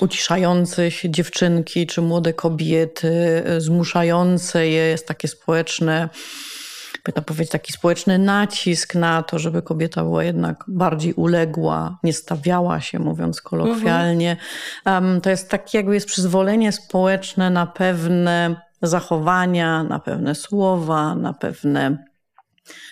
uciszających 0.00 1.10
dziewczynki 1.10 1.86
czy 1.86 2.02
młode 2.02 2.32
kobiety, 2.32 3.42
zmuszające 3.58 4.68
je, 4.68 4.82
jest 4.82 5.06
takie 5.06 5.28
społeczne 5.28 6.08
można 7.06 7.22
powiedzieć, 7.22 7.52
taki 7.52 7.72
społeczny 7.72 8.18
nacisk 8.18 8.94
na 8.94 9.22
to, 9.22 9.38
żeby 9.38 9.62
kobieta 9.62 10.02
była 10.02 10.24
jednak 10.24 10.64
bardziej 10.68 11.14
uległa, 11.14 11.98
nie 12.02 12.12
stawiała 12.12 12.80
się, 12.80 12.98
mówiąc 12.98 13.40
kolokwialnie. 13.40 14.36
Um, 14.86 15.20
to 15.20 15.30
jest 15.30 15.48
takie 15.48 15.78
jakby 15.78 15.94
jest 15.94 16.06
przyzwolenie 16.06 16.72
społeczne 16.72 17.50
na 17.50 17.66
pewne 17.66 18.56
zachowania, 18.82 19.84
na 19.84 19.98
pewne 19.98 20.34
słowa, 20.34 21.14
na 21.14 21.32
pewne 21.32 22.09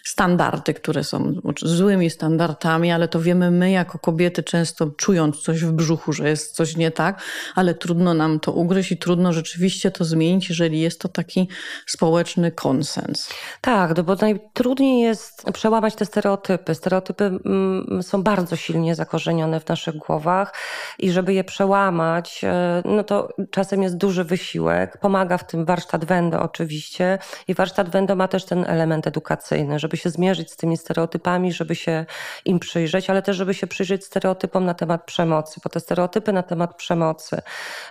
standardy, 0.05 0.75
które 0.75 1.05
są 1.05 1.35
złymi 1.63 2.11
standardami, 2.11 2.93
ale 2.93 3.09
to 3.09 3.21
wiemy 3.21 3.51
my 3.51 3.71
jako 3.71 3.99
kobiety 3.99 4.43
często 4.43 4.87
czując 4.87 5.41
coś 5.41 5.65
w 5.65 5.73
brzuchu, 5.73 6.13
że 6.13 6.29
jest 6.29 6.57
coś 6.57 6.77
nie 6.77 6.91
tak, 6.91 7.23
ale 7.55 7.75
trudno 7.75 8.15
nam 8.15 8.41
to 8.41 8.53
ugryźć 8.53 8.93
i 8.93 8.97
trudno 8.97 9.33
rzeczywiście 9.33 9.91
to 9.91 10.05
zmienić, 10.05 10.49
jeżeli 10.49 10.81
jest 10.81 11.01
to 11.01 11.09
taki 11.09 11.49
społeczny 11.87 12.53
konsens. 12.53 13.29
Tak, 13.61 13.97
no 13.97 14.03
bo 14.03 14.15
najtrudniej 14.15 15.03
jest 15.03 15.45
przełamać 15.53 15.95
te 15.95 16.05
stereotypy. 16.05 16.75
Stereotypy 16.75 17.25
mm, 17.25 18.03
są 18.03 18.23
bardzo 18.23 18.57
silnie 18.57 18.95
zakorzenione 18.95 19.61
w 19.61 19.69
naszych 19.69 19.97
głowach 19.97 20.55
i 20.99 21.11
żeby 21.11 21.35
je 21.35 21.45
przełamać, 21.45 22.41
e, 22.45 22.83
no 22.85 23.05
to 23.05 23.29
czasem 23.51 23.83
jest 23.83 23.97
duży 23.97 24.25
wysiłek. 24.25 24.99
Pomaga 25.01 25.39
w 25.39 25.47
tym 25.47 25.65
warsztat 25.65 26.05
Wendo 26.05 26.43
oczywiście 26.43 27.19
i 27.49 27.55
warsztat 27.55 27.91
Wendo 27.91 28.17
ma 28.17 28.29
też 28.29 28.45
ten 28.45 28.65
element 28.65 29.07
edukacyjny, 29.07 29.68
żeby 29.77 29.97
się 29.97 30.11
zmierzyć 30.11 30.53
z 30.53 30.57
tymi 30.57 30.77
stereotypami, 30.77 31.53
żeby 31.53 31.75
się 31.75 32.07
im 32.45 32.59
przyjrzeć, 32.59 33.11
ale 33.11 33.23
też 33.23 33.37
żeby 33.37 33.55
się 33.55 33.67
przyjrzeć 33.67 34.05
stereotypom 34.05 34.65
na 34.65 34.75
temat 34.75 35.05
przemocy, 35.05 35.61
bo 35.65 35.71
te 35.71 35.81
stereotypy 35.81 36.33
na 36.33 36.43
temat 36.43 36.77
przemocy, 36.77 37.43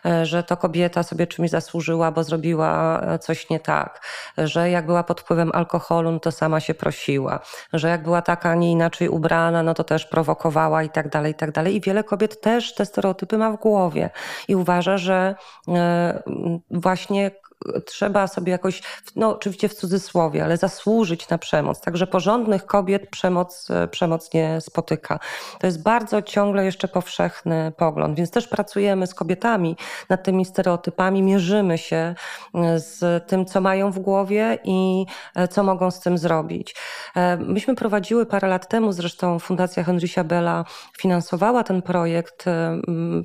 e, 0.05 0.25
że 0.25 0.43
to 0.43 0.57
kobieta 0.57 1.03
sobie 1.03 1.27
czymś 1.27 1.49
zasłużyła, 1.49 2.11
bo 2.11 2.23
zrobiła 2.23 3.01
e, 3.01 3.19
coś 3.19 3.49
nie 3.49 3.59
tak, 3.59 4.01
że 4.37 4.69
jak 4.69 4.85
była 4.85 5.03
pod 5.03 5.21
wpływem 5.21 5.51
alkoholu, 5.53 6.11
no 6.11 6.19
to 6.19 6.31
sama 6.31 6.59
się 6.59 6.73
prosiła, 6.73 7.39
że 7.73 7.87
jak 7.87 8.03
była 8.03 8.21
taka, 8.21 8.55
nie 8.55 8.71
inaczej 8.71 9.09
ubrana, 9.09 9.63
no 9.63 9.73
to 9.73 9.83
też 9.83 10.05
prowokowała 10.05 10.83
i 10.83 10.89
tak 10.89 11.09
dalej, 11.09 11.31
i 11.31 11.35
tak 11.35 11.51
dalej. 11.51 11.75
I 11.75 11.81
wiele 11.81 12.03
kobiet 12.03 12.41
też 12.41 12.75
te 12.75 12.85
stereotypy 12.85 13.37
ma 13.37 13.51
w 13.51 13.57
głowie 13.57 14.09
i 14.47 14.55
uważa, 14.55 14.97
że 14.97 15.35
e, 15.67 16.23
właśnie 16.71 17.31
trzeba 17.85 18.27
sobie 18.27 18.51
jakoś, 18.51 18.81
no 19.15 19.35
oczywiście 19.35 19.69
w 19.69 19.73
cudzysłowie, 19.73 20.43
ale 20.43 20.57
zasłużyć 20.57 21.29
na 21.29 21.37
przemoc. 21.37 21.81
Także 21.81 22.07
porządnych 22.07 22.65
kobiet 22.65 23.09
przemoc, 23.09 23.67
e, 23.71 23.87
przemoc 23.87 24.33
nie 24.33 24.61
spotyka. 24.61 25.19
To 25.59 25.67
jest 25.67 25.83
bardzo 25.83 26.21
ciągle 26.21 26.65
jeszcze 26.65 26.87
powszechny 26.87 27.71
pogląd, 27.77 28.17
więc 28.17 28.31
też 28.31 28.47
pracujemy 28.47 29.07
z 29.07 29.13
kobietami 29.13 29.77
nad 30.09 30.23
tymi 30.23 30.45
stereotypami, 30.45 31.23
mierzymy 31.23 31.77
się 31.77 32.15
e, 32.55 32.79
z 32.79 33.27
tym, 33.27 33.45
co 33.45 33.61
mają 33.61 33.91
w 33.91 33.99
głowie 33.99 34.59
i 34.63 35.05
e, 35.35 35.47
co 35.47 35.63
mogą 35.63 35.91
z 35.91 35.99
tym 35.99 36.17
zrobić. 36.17 36.75
Myśmy 37.39 37.75
prowadziły 37.75 38.25
parę 38.25 38.47
lat 38.47 38.67
temu, 38.67 38.91
zresztą 38.91 39.39
Fundacja 39.39 39.83
Henrysia 39.83 40.23
Bella 40.23 40.65
finansowała 40.97 41.63
ten 41.63 41.81
projekt. 41.81 42.45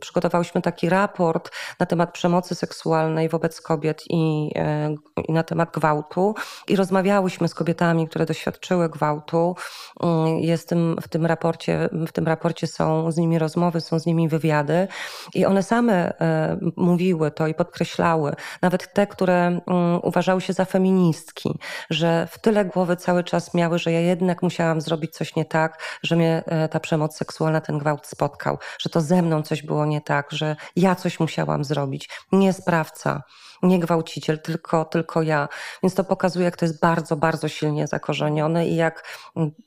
Przygotowałyśmy 0.01 0.63
taki 0.63 0.89
raport 0.89 1.51
na 1.81 1.87
temat 1.87 2.13
przemocy 2.13 2.55
seksualnej 2.55 3.29
wobec 3.29 3.61
kobiet 3.61 4.03
i 4.11 4.22
E, 4.57 4.95
i, 5.29 5.33
na 5.33 5.43
temat 5.43 5.71
gwałtu. 5.71 6.35
I 6.69 6.77
rozmawiałyśmy 6.77 7.49
z 7.49 7.55
kobietami, 7.55 8.09
które 8.09 8.27
doświadczyły 8.27 8.89
gwałtu. 8.89 9.57
Mm, 10.03 10.39
Jestem 10.39 10.97
w 11.03 11.09
tym 11.09 11.27
raporcie, 11.27 11.89
w 11.93 12.13
tym 12.13 12.27
raporcie 12.27 12.67
są 12.67 13.13
z 13.13 13.17
nimi 13.17 13.39
rozmowy, 13.39 13.81
są 13.81 13.99
z 13.99 14.07
nimi 14.07 14.29
wywiady. 14.29 14.89
I 15.35 15.47
one 15.47 15.63
same 15.63 16.19
e, 16.21 16.59
mówiły 16.77 17.31
to 17.31 17.47
i 17.47 17.55
podkreślały, 17.55 18.33
nawet 18.63 18.93
te, 18.93 19.07
które 19.07 19.47
mm, 19.47 19.61
uważały 20.03 20.41
się 20.41 20.53
za 20.53 20.65
feministki, 20.65 21.59
że 21.91 22.29
w 22.31 22.39
tyle 22.39 22.65
głowy 22.65 22.97
cały 22.97 23.25
czas 23.25 23.55
miały, 23.55 23.79
że 23.79 23.93
ja 23.93 24.01
jednak 24.01 24.43
musiałam 24.43 24.81
zrobić 24.81 25.13
coś 25.13 25.37
nie 25.37 25.45
tak, 25.45 25.83
że 26.03 26.17
mnie 26.17 26.43
e, 26.47 26.69
ta 26.69 26.81
przemoc 26.81 27.17
seksualna, 27.17 27.61
ten 27.61 27.79
gwałt 27.79 28.07
spotkał, 28.07 28.59
że 28.79 28.91
to 28.91 29.01
ze 29.01 29.23
mną 29.23 29.43
coś 29.43 29.63
było 29.63 29.87
nie 29.87 30.01
tak, 30.01 30.31
że 30.31 30.57
ja 30.77 30.95
coś 30.95 31.21
musiałam 31.21 31.65
zrobić, 31.65 32.09
nie 32.33 32.53
sprawca 32.53 33.23
nie 33.63 33.79
gwałciciel, 34.13 34.39
tylko, 34.39 34.85
tylko 34.85 35.23
ja. 35.23 35.49
Więc 35.83 35.95
to 35.95 36.05
pokazuje, 36.05 36.45
jak 36.45 36.57
to 36.57 36.65
jest 36.65 36.81
bardzo, 36.81 37.17
bardzo 37.17 37.49
silnie 37.49 37.87
zakorzenione 37.87 38.69
i 38.69 38.77
jak 38.77 39.05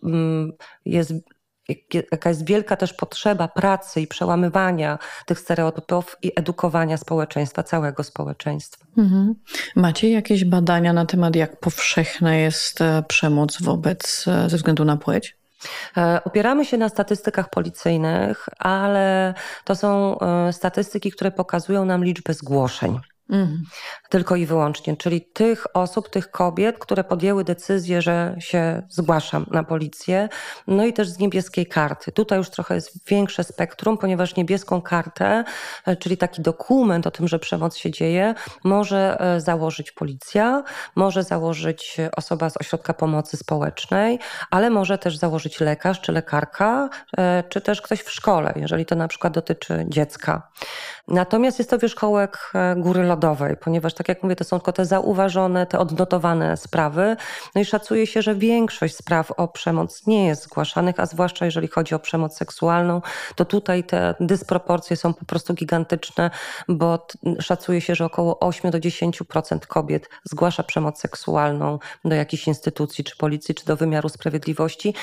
mm, 0.04 0.52
jest 0.86 1.14
jaka 2.12 2.30
jest 2.30 2.46
wielka 2.46 2.76
też 2.76 2.94
potrzeba 2.94 3.48
pracy 3.48 4.02
i 4.02 4.08
przełamywania 4.08 5.00
tych 5.26 5.40
stereotypów 5.40 6.18
i 6.22 6.32
edukowania 6.36 6.98
społeczeństwa, 6.98 7.64
całego 7.64 8.04
społeczeństwa. 8.04 8.86
Mhm. 8.98 9.36
Macie 9.76 10.10
jakieś 10.10 10.46
badania 10.46 10.94
na 10.94 11.06
temat, 11.06 11.36
jak 11.36 11.60
powszechna 11.60 12.36
jest 12.36 12.82
e, 12.82 13.04
przemoc 13.08 13.62
wobec, 13.62 14.26
e, 14.28 14.50
ze 14.50 14.58
względu 14.58 14.86
na 14.86 14.98
płeć? 14.98 15.38
E, 15.98 16.22
opieramy 16.24 16.66
się 16.66 16.78
na 16.78 16.90
statystykach 16.90 17.50
policyjnych, 17.50 18.50
ale 18.58 19.34
to 19.64 19.76
są 19.76 20.18
statystyki, 20.52 21.12
które 21.12 21.32
pokazują 21.32 21.86
nam 21.86 22.04
liczbę 22.04 22.34
zgłoszeń. 22.34 23.00
Mhm. 23.30 23.64
Tylko 24.10 24.36
i 24.36 24.46
wyłącznie, 24.46 24.98
czyli 24.98 25.22
tych 25.22 25.66
osób, 25.74 26.10
tych 26.10 26.32
kobiet, 26.32 26.80
które 26.80 27.04
podjęły 27.04 27.44
decyzję, 27.44 28.02
że 28.02 28.36
się 28.40 28.82
zgłaszam 28.90 29.46
na 29.52 29.64
policję, 29.64 30.30
no 30.68 30.86
i 30.86 30.94
też 30.94 31.10
z 31.10 31.20
niebieskiej 31.20 31.66
karty. 31.66 32.12
Tutaj 32.12 32.38
już 32.38 32.50
trochę 32.50 32.76
jest 32.76 33.10
większe 33.10 33.44
spektrum, 33.44 33.98
ponieważ 33.98 34.36
niebieską 34.36 34.82
kartę, 34.82 35.44
e, 35.86 35.96
czyli 35.96 36.18
taki 36.18 36.42
dokument 36.42 37.08
o 37.08 37.12
tym, 37.12 37.28
że 37.28 37.40
przemoc 37.40 37.76
się 37.76 37.92
dzieje, 37.92 38.36
może 38.64 39.18
e, 39.20 39.42
założyć 39.42 39.92
policja, 39.92 40.64
może 40.96 41.24
założyć 41.24 41.98
osoba 42.18 42.50
z 42.50 42.58
ośrodka 42.58 42.94
pomocy 42.94 43.38
społecznej, 43.38 44.20
ale 44.52 44.70
może 44.70 44.98
też 44.98 45.18
założyć 45.18 45.60
lekarz 45.60 46.02
czy 46.02 46.12
lekarka, 46.12 46.90
e, 47.18 47.44
czy 47.50 47.62
też 47.62 47.82
ktoś 47.82 48.00
w 48.00 48.12
szkole, 48.12 48.54
jeżeli 48.56 48.86
to 48.86 48.96
na 48.96 49.08
przykład 49.08 49.34
dotyczy 49.34 49.86
dziecka. 49.90 50.50
Natomiast 51.08 51.60
jest 51.60 51.70
to 51.70 51.78
wierzchołek 51.78 52.52
góry 52.78 53.04
ponieważ 53.62 53.94
tak 53.94 54.10
jak 54.10 54.24
mówię, 54.24 54.36
to 54.36 54.44
są 54.44 54.60
tylko 54.60 54.74
te 54.74 54.86
zauważone, 54.86 55.66
te 55.66 55.80
odnotowane 55.80 56.58
sprawy. 56.58 57.16
No 57.56 57.62
i 57.62 57.66
szacuje 57.66 58.08
się, 58.08 58.22
że 58.22 58.36
większość 58.36 58.96
spraw 58.96 59.32
o 59.32 59.48
przemoc 59.48 60.08
nie 60.08 60.28
jest 60.28 60.44
zgłaszanych, 60.44 61.00
a 61.00 61.06
zwłaszcza 61.06 61.46
jeżeli 61.46 61.68
chodzi 61.68 61.96
o 61.96 62.00
przemoc 62.00 62.38
seksualną, 62.38 63.02
to 63.36 63.46
tutaj 63.46 63.84
te 63.84 64.16
dysproporcje 64.20 64.96
są 64.96 65.14
po 65.14 65.26
prostu 65.26 65.54
gigantyczne, 65.54 66.32
bo 66.68 67.08
szacuje 67.40 67.82
się, 67.82 67.96
że 67.96 68.06
około 68.06 68.40
8 68.40 68.72
do 68.72 68.78
10% 68.78 69.60
kobiet 69.60 70.10
zgłasza 70.24 70.64
przemoc 70.64 71.00
seksualną 71.00 71.80
do 72.06 72.16
jakichś 72.16 72.48
instytucji, 72.48 73.04
czy 73.04 73.18
policji, 73.18 73.56
czy 73.56 73.66
do 73.66 73.78
wymiaru 73.78 74.10
sprawiedliwości, 74.10 74.94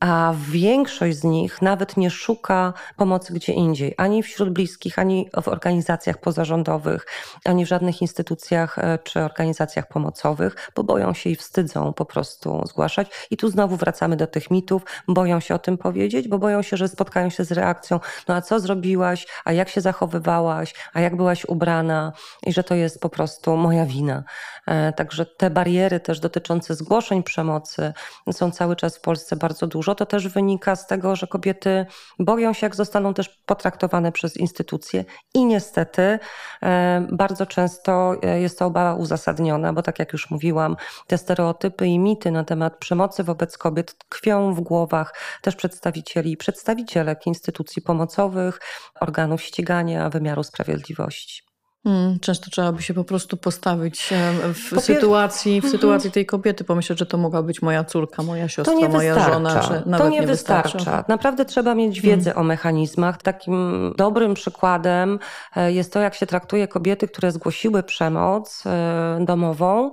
a 0.00 0.34
większość 0.50 1.16
z 1.16 1.24
nich 1.24 1.62
nawet 1.62 1.96
nie 1.96 2.10
szuka 2.10 2.72
pomocy 2.96 3.34
gdzie 3.34 3.52
indziej, 3.52 3.94
ani 3.96 4.22
wśród 4.22 4.50
bliskich, 4.50 4.98
ani 4.98 5.30
w 5.42 5.48
organizacjach 5.48 6.18
pozarządowych, 6.18 7.06
ani 7.44 7.59
w 7.64 7.68
żadnych 7.68 8.02
instytucjach 8.02 8.78
e, 8.78 8.98
czy 8.98 9.20
organizacjach 9.20 9.88
pomocowych, 9.88 10.70
bo 10.76 10.84
boją 10.84 11.14
się 11.14 11.30
i 11.30 11.36
wstydzą 11.36 11.92
po 11.92 12.04
prostu 12.04 12.66
zgłaszać. 12.66 13.10
I 13.30 13.36
tu 13.36 13.48
znowu 13.50 13.76
wracamy 13.76 14.16
do 14.16 14.26
tych 14.26 14.50
mitów, 14.50 14.82
boją 15.08 15.40
się 15.40 15.54
o 15.54 15.58
tym 15.58 15.78
powiedzieć, 15.78 16.28
bo 16.28 16.38
boją 16.38 16.62
się, 16.62 16.76
że 16.76 16.88
spotkają 16.88 17.30
się 17.30 17.44
z 17.44 17.52
reakcją, 17.52 18.00
no 18.28 18.34
a 18.34 18.42
co 18.42 18.60
zrobiłaś, 18.60 19.26
a 19.44 19.52
jak 19.52 19.68
się 19.68 19.80
zachowywałaś, 19.80 20.74
a 20.92 21.00
jak 21.00 21.16
byłaś 21.16 21.44
ubrana 21.44 22.12
i 22.46 22.52
że 22.52 22.64
to 22.64 22.74
jest 22.74 23.00
po 23.00 23.08
prostu 23.08 23.56
moja 23.56 23.86
wina. 23.86 24.24
E, 24.66 24.92
także 24.92 25.26
te 25.26 25.50
bariery 25.50 26.00
też 26.00 26.20
dotyczące 26.20 26.74
zgłoszeń 26.74 27.22
przemocy 27.22 27.92
są 28.32 28.50
cały 28.50 28.76
czas 28.76 28.96
w 28.96 29.00
Polsce 29.00 29.36
bardzo 29.36 29.66
dużo. 29.66 29.94
To 29.94 30.06
też 30.06 30.28
wynika 30.28 30.76
z 30.76 30.86
tego, 30.86 31.16
że 31.16 31.26
kobiety 31.26 31.86
boją 32.18 32.52
się, 32.52 32.66
jak 32.66 32.76
zostaną 32.76 33.14
też 33.14 33.28
potraktowane 33.46 34.12
przez 34.12 34.36
instytucje 34.36 35.04
i 35.34 35.44
niestety 35.44 36.18
e, 36.62 37.06
bardzo 37.12 37.46
często 37.50 38.14
e, 38.22 38.40
jest 38.40 38.58
to 38.58 38.66
obawa 38.66 38.94
uzasadniona, 38.94 39.72
bo 39.72 39.82
tak 39.82 39.98
jak 39.98 40.12
już 40.12 40.30
mówiłam, 40.30 40.76
te 41.06 41.18
stereotypy 41.18 41.86
i 41.86 41.98
mity 41.98 42.30
na 42.30 42.44
temat 42.44 42.78
przemocy 42.78 43.24
wobec 43.24 43.58
kobiet 43.58 43.98
tkwią 43.98 44.54
w 44.54 44.60
głowach 44.60 45.14
też 45.42 45.56
przedstawicieli 45.56 46.32
i 46.32 46.36
przedstawicielek 46.36 47.26
instytucji 47.26 47.82
pomocowych, 47.82 48.60
organów 49.00 49.42
ścigania, 49.42 50.10
wymiaru 50.10 50.42
sprawiedliwości. 50.42 51.49
Hmm, 51.84 52.18
często 52.20 52.50
trzeba 52.50 52.72
by 52.72 52.82
się 52.82 52.94
po 52.94 53.04
prostu 53.04 53.36
postawić 53.36 54.08
w 54.54 54.80
sytuacji, 54.80 55.60
w 55.60 55.64
mhm. 55.64 55.72
sytuacji 55.72 56.10
tej 56.10 56.26
kobiety, 56.26 56.64
pomyśleć, 56.64 56.98
że 56.98 57.06
to 57.06 57.18
mogła 57.18 57.42
być 57.42 57.62
moja 57.62 57.84
córka, 57.84 58.22
moja 58.22 58.48
siostra, 58.48 58.74
moja 58.74 58.88
wystarcza. 58.88 59.32
żona, 59.32 59.60
czy 59.60 59.82
nawet 59.86 60.06
to 60.06 60.08
nie, 60.08 60.20
nie 60.20 60.26
wystarcza. 60.26 60.78
wystarcza. 60.78 61.04
Naprawdę 61.08 61.44
trzeba 61.44 61.74
mieć 61.74 62.00
hmm. 62.00 62.18
wiedzę 62.18 62.30
hmm. 62.30 62.44
o 62.44 62.48
mechanizmach. 62.48 63.22
Takim 63.22 63.92
dobrym 63.96 64.34
przykładem 64.34 65.18
e, 65.56 65.72
jest 65.72 65.92
to, 65.92 66.00
jak 66.00 66.14
się 66.14 66.26
traktuje 66.26 66.68
kobiety, 66.68 67.08
które 67.08 67.32
zgłosiły 67.32 67.82
przemoc 67.82 68.62
e, 68.66 69.18
domową, 69.24 69.90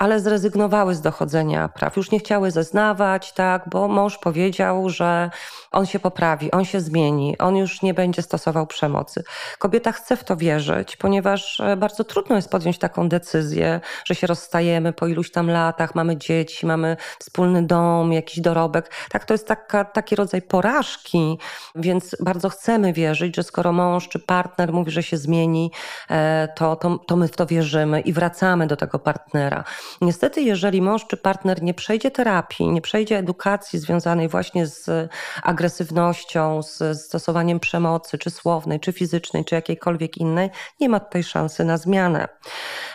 ale 0.00 0.20
zrezygnowały 0.20 0.94
z 0.94 1.00
dochodzenia 1.00 1.68
praw. 1.68 1.96
Już 1.96 2.10
nie 2.10 2.18
chciały 2.18 2.50
zeznawać, 2.50 3.32
tak, 3.32 3.62
bo 3.70 3.88
mąż 3.88 4.18
powiedział, 4.18 4.90
że 4.90 5.30
on 5.70 5.86
się 5.86 5.98
poprawi, 5.98 6.50
on 6.50 6.64
się 6.64 6.80
zmieni, 6.80 7.38
on 7.38 7.56
już 7.56 7.82
nie 7.82 7.94
będzie 7.94 8.22
stosował 8.22 8.66
przemocy. 8.66 9.22
Kobieta 9.58 9.92
chce 9.92 10.16
w 10.16 10.24
to 10.24 10.36
wierzyć, 10.36 10.96
ponieważ 10.96 11.60
e, 11.60 11.76
bardzo 11.76 12.04
trudno 12.04 12.36
jest 12.36 12.50
podjąć 12.50 12.78
taką 12.78 13.08
decyzję, 13.08 13.80
że 14.04 14.14
się 14.14 14.26
rozstajemy 14.26 14.92
po 14.92 15.06
iluś 15.06 15.30
tam 15.30 15.50
latach, 15.50 15.94
mamy 15.94 16.16
dzieci, 16.16 16.66
mamy 16.66 16.96
wspólny 17.18 17.62
dom, 17.62 18.12
jakiś 18.12 18.40
dorobek. 18.40 18.90
Tak, 19.10 19.24
to 19.24 19.34
jest 19.34 19.48
taka, 19.48 19.84
taki 19.84 20.16
rodzaj 20.16 20.42
porażki, 20.42 21.38
więc 21.74 22.16
bardzo 22.20 22.48
chcemy 22.48 22.92
wierzyć, 22.92 23.36
że 23.36 23.42
skoro 23.42 23.72
mąż 23.72 24.08
czy 24.08 24.18
partner 24.18 24.72
mówi, 24.72 24.90
że 24.90 25.02
się 25.02 25.16
zmieni, 25.16 25.70
e, 26.10 26.48
to, 26.56 26.76
to, 26.76 26.98
to 26.98 27.16
my 27.16 27.28
w 27.28 27.36
to 27.36 27.46
wierzymy 27.46 28.00
i 28.00 28.12
wracamy 28.12 28.66
do 28.66 28.76
tego 28.76 28.98
partnera. 28.98 29.64
Niestety, 30.00 30.42
jeżeli 30.42 30.82
mąż 30.82 31.06
czy 31.06 31.16
partner 31.16 31.62
nie 31.62 31.74
przejdzie 31.74 32.10
terapii, 32.10 32.68
nie 32.68 32.80
przejdzie 32.80 33.18
edukacji 33.18 33.78
związanej 33.78 34.28
właśnie 34.28 34.66
z 34.66 35.10
agresywnością, 35.42 36.62
z 36.62 37.00
stosowaniem 37.00 37.60
przemocy, 37.60 38.18
czy 38.18 38.30
słownej, 38.30 38.80
czy 38.80 38.92
fizycznej, 38.92 39.44
czy 39.44 39.54
jakiejkolwiek 39.54 40.18
innej, 40.18 40.50
nie 40.80 40.88
ma 40.88 41.00
tutaj 41.00 41.22
szansy 41.22 41.64
na 41.64 41.76
zmianę. 41.76 42.28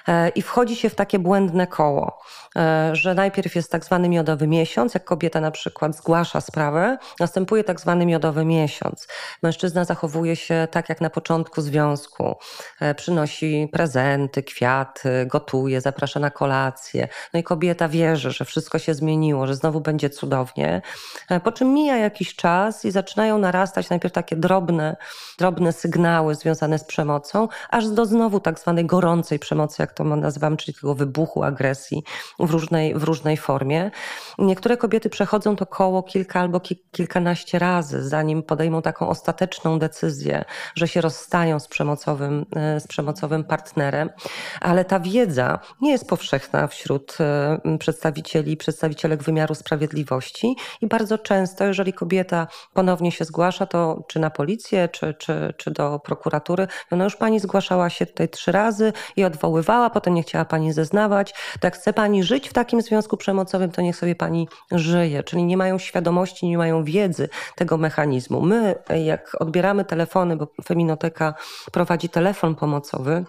E, 0.08 0.30
I 0.30 0.42
wchodzi 0.42 0.76
się 0.76 0.90
w 0.90 0.96
takie 0.96 1.20
błędne 1.20 1.68
koło, 1.68 2.20
że 2.94 3.14
najpierw 3.14 3.56
jest 3.56 3.72
tak 3.72 3.86
zwany 3.86 4.10
miodowy 4.10 4.48
miesiąc, 4.48 4.94
jak 4.94 5.04
kobieta 5.04 5.42
na 5.42 5.52
przykład 5.52 5.96
zgłasza 5.96 6.42
sprawę, 6.42 6.98
następuje 7.20 7.64
tak 7.64 7.80
zwany 7.80 8.06
miodowy 8.06 8.46
miesiąc. 8.46 9.08
Mężczyzna 9.44 9.86
zachowuje 9.86 10.36
się 10.36 10.68
tak 10.72 10.90
jak 10.90 11.02
na 11.02 11.10
początku 11.10 11.62
związku, 11.62 12.36
e, 12.82 12.96
przynosi 12.96 13.70
prezenty, 13.72 14.44
kwiaty, 14.44 15.26
gotuje, 15.26 15.82
zaprasza 15.82 16.20
na 16.20 16.32
kolację, 16.32 17.08
no 17.34 17.40
i 17.40 17.44
kobieta 17.44 17.88
wierzy, 17.88 18.32
że 18.32 18.46
wszystko 18.46 18.80
się 18.80 18.94
zmieniło, 18.94 19.48
że 19.48 19.56
znowu 19.56 19.82
będzie 19.82 20.10
cudownie. 20.10 20.82
E, 21.30 21.40
po 21.40 21.52
czym 21.52 21.74
mija 21.74 21.98
jakiś 21.98 22.36
czas 22.36 22.86
i 22.86 22.92
zaczynają 22.92 23.38
narastać 23.38 23.90
najpierw 23.90 24.14
takie 24.14 24.36
drobne, 24.36 24.96
drobne 25.38 25.74
sygnały 25.74 26.36
związane 26.36 26.80
z 26.80 26.84
przemocą, 26.84 27.48
aż 27.70 27.88
do 27.88 28.06
znowu 28.06 28.40
tak 28.40 28.60
zwanej 28.60 28.86
gorącej 28.86 29.40
przemocy, 29.40 29.76
jak 29.80 29.94
to 29.94 30.04
nazywamy, 30.04 30.58
czyli 30.58 30.74
tego 30.74 30.96
wybuchu 30.96 31.44
agresji 31.44 32.04
w 32.48 32.52
różnej, 32.52 32.96
w 32.96 33.04
różnej 33.04 33.38
formie. 33.38 33.92
Niektóre 34.40 34.78
kobiety 34.78 35.10
przechodzą 35.10 35.56
to 35.56 35.66
koło 35.66 36.04
kilka 36.04 36.40
albo 36.40 36.62
kilkanaście 36.92 37.60
razy, 37.60 38.10
zanim 38.10 38.44
podejmą 38.44 38.82
taką 38.82 39.08
ostateczną 39.08 39.80
decyzję, 39.80 40.46
że 40.76 40.88
się 40.88 41.02
rozstają 41.02 41.60
z 41.60 41.68
przemocowym, 41.68 42.46
e, 42.56 42.80
z 42.80 42.88
przemocowym 42.88 43.44
partnerem, 43.44 44.10
ale 44.62 44.86
ta 44.86 45.00
wiedza 45.00 45.60
nie 45.82 45.92
jest 45.92 46.10
powszechna 46.10 46.68
wśród 46.68 47.18
e, 47.20 47.78
przedstawicieli 47.80 48.52
i 48.52 48.58
przedstawicielek 48.58 49.24
wymiaru 49.24 49.56
sprawiedliwości. 49.56 50.56
I 50.82 50.88
bardzo 50.88 51.18
często, 51.18 51.64
jeżeli 51.64 51.94
kobieta 51.94 52.48
ponownie 52.74 53.12
się 53.12 53.26
zgłasza, 53.26 53.66
to 53.66 54.04
czy 54.08 54.20
na 54.20 54.30
policję, 54.30 54.90
czy, 54.90 55.14
czy, 55.14 55.54
czy 55.58 55.72
do 55.72 56.00
prokuratury, 56.00 56.68
no 56.92 57.04
już 57.04 57.16
pani 57.16 57.40
zgłaszała 57.40 57.90
się 57.90 58.06
tutaj 58.06 58.30
trzy 58.30 58.52
razy 58.52 58.94
i 59.16 59.24
odwoływała, 59.24 59.90
potem 59.90 60.14
nie 60.14 60.24
chciała 60.24 60.46
pani 60.46 60.74
zeznawać. 60.74 61.34
To 61.60 61.68
jak 61.68 61.76
chce 61.76 61.94
pani 61.94 62.24
żyć 62.24 62.35
w 62.44 62.54
takim 62.54 62.82
związku 62.82 63.18
przemocowym, 63.18 63.72
to 63.72 63.82
niech 63.82 63.96
sobie 63.96 64.16
pani 64.16 64.48
żyje. 64.72 65.24
Czyli 65.24 65.44
nie 65.44 65.58
mają 65.58 65.78
świadomości, 65.78 66.48
nie 66.48 66.58
mają 66.58 66.84
wiedzy 66.84 67.30
tego 67.56 67.78
mechanizmu. 67.78 68.42
My, 68.42 68.76
jak 69.04 69.38
odbieramy 69.40 69.86
telefony, 69.86 70.36
bo 70.36 70.48
Feminoteka 70.66 71.34
prowadzi 71.72 72.10
telefon 72.10 72.56
pomocowy, 72.56 73.26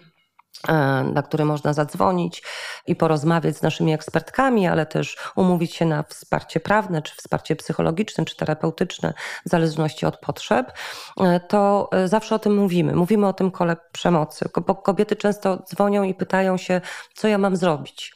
E, 0.68 0.72
na 1.14 1.22
który 1.22 1.44
można 1.44 1.72
zadzwonić 1.72 2.42
i 2.86 2.96
porozmawiać 2.96 3.56
z 3.56 3.62
naszymi 3.62 3.92
ekspertkami, 3.92 4.66
ale 4.66 4.86
też 4.86 5.16
umówić 5.36 5.74
się 5.74 5.84
na 5.84 6.02
wsparcie 6.02 6.60
prawne, 6.60 7.02
czy 7.02 7.16
wsparcie 7.16 7.56
psychologiczne, 7.56 8.24
czy 8.24 8.36
terapeutyczne, 8.36 9.14
w 9.46 9.48
zależności 9.48 10.06
od 10.06 10.16
potrzeb, 10.16 10.72
e, 11.20 11.40
to 11.40 11.88
e, 11.92 12.08
zawsze 12.08 12.34
o 12.34 12.38
tym 12.38 12.56
mówimy. 12.56 12.94
Mówimy 12.94 13.26
o 13.26 13.32
tym 13.32 13.50
kole 13.50 13.76
przemocy, 13.92 14.48
bo 14.66 14.74
kobiety 14.74 15.16
często 15.16 15.56
dzwonią 15.56 16.02
i 16.02 16.14
pytają 16.14 16.56
się, 16.56 16.80
co 17.14 17.28
ja 17.28 17.38
mam 17.38 17.56
zrobić 17.56 18.15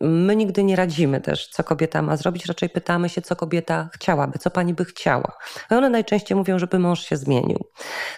My 0.00 0.36
nigdy 0.36 0.64
nie 0.64 0.76
radzimy 0.76 1.20
też, 1.20 1.48
co 1.48 1.64
kobieta 1.64 2.02
ma 2.02 2.16
zrobić, 2.16 2.46
raczej 2.46 2.68
pytamy 2.68 3.08
się, 3.08 3.22
co 3.22 3.36
kobieta 3.36 3.88
chciałaby, 3.94 4.38
co 4.38 4.50
pani 4.50 4.74
by 4.74 4.84
chciała. 4.84 5.32
I 5.70 5.74
one 5.74 5.90
najczęściej 5.90 6.36
mówią, 6.36 6.58
żeby 6.58 6.78
mąż 6.78 7.00
się 7.00 7.16
zmienił. 7.16 7.64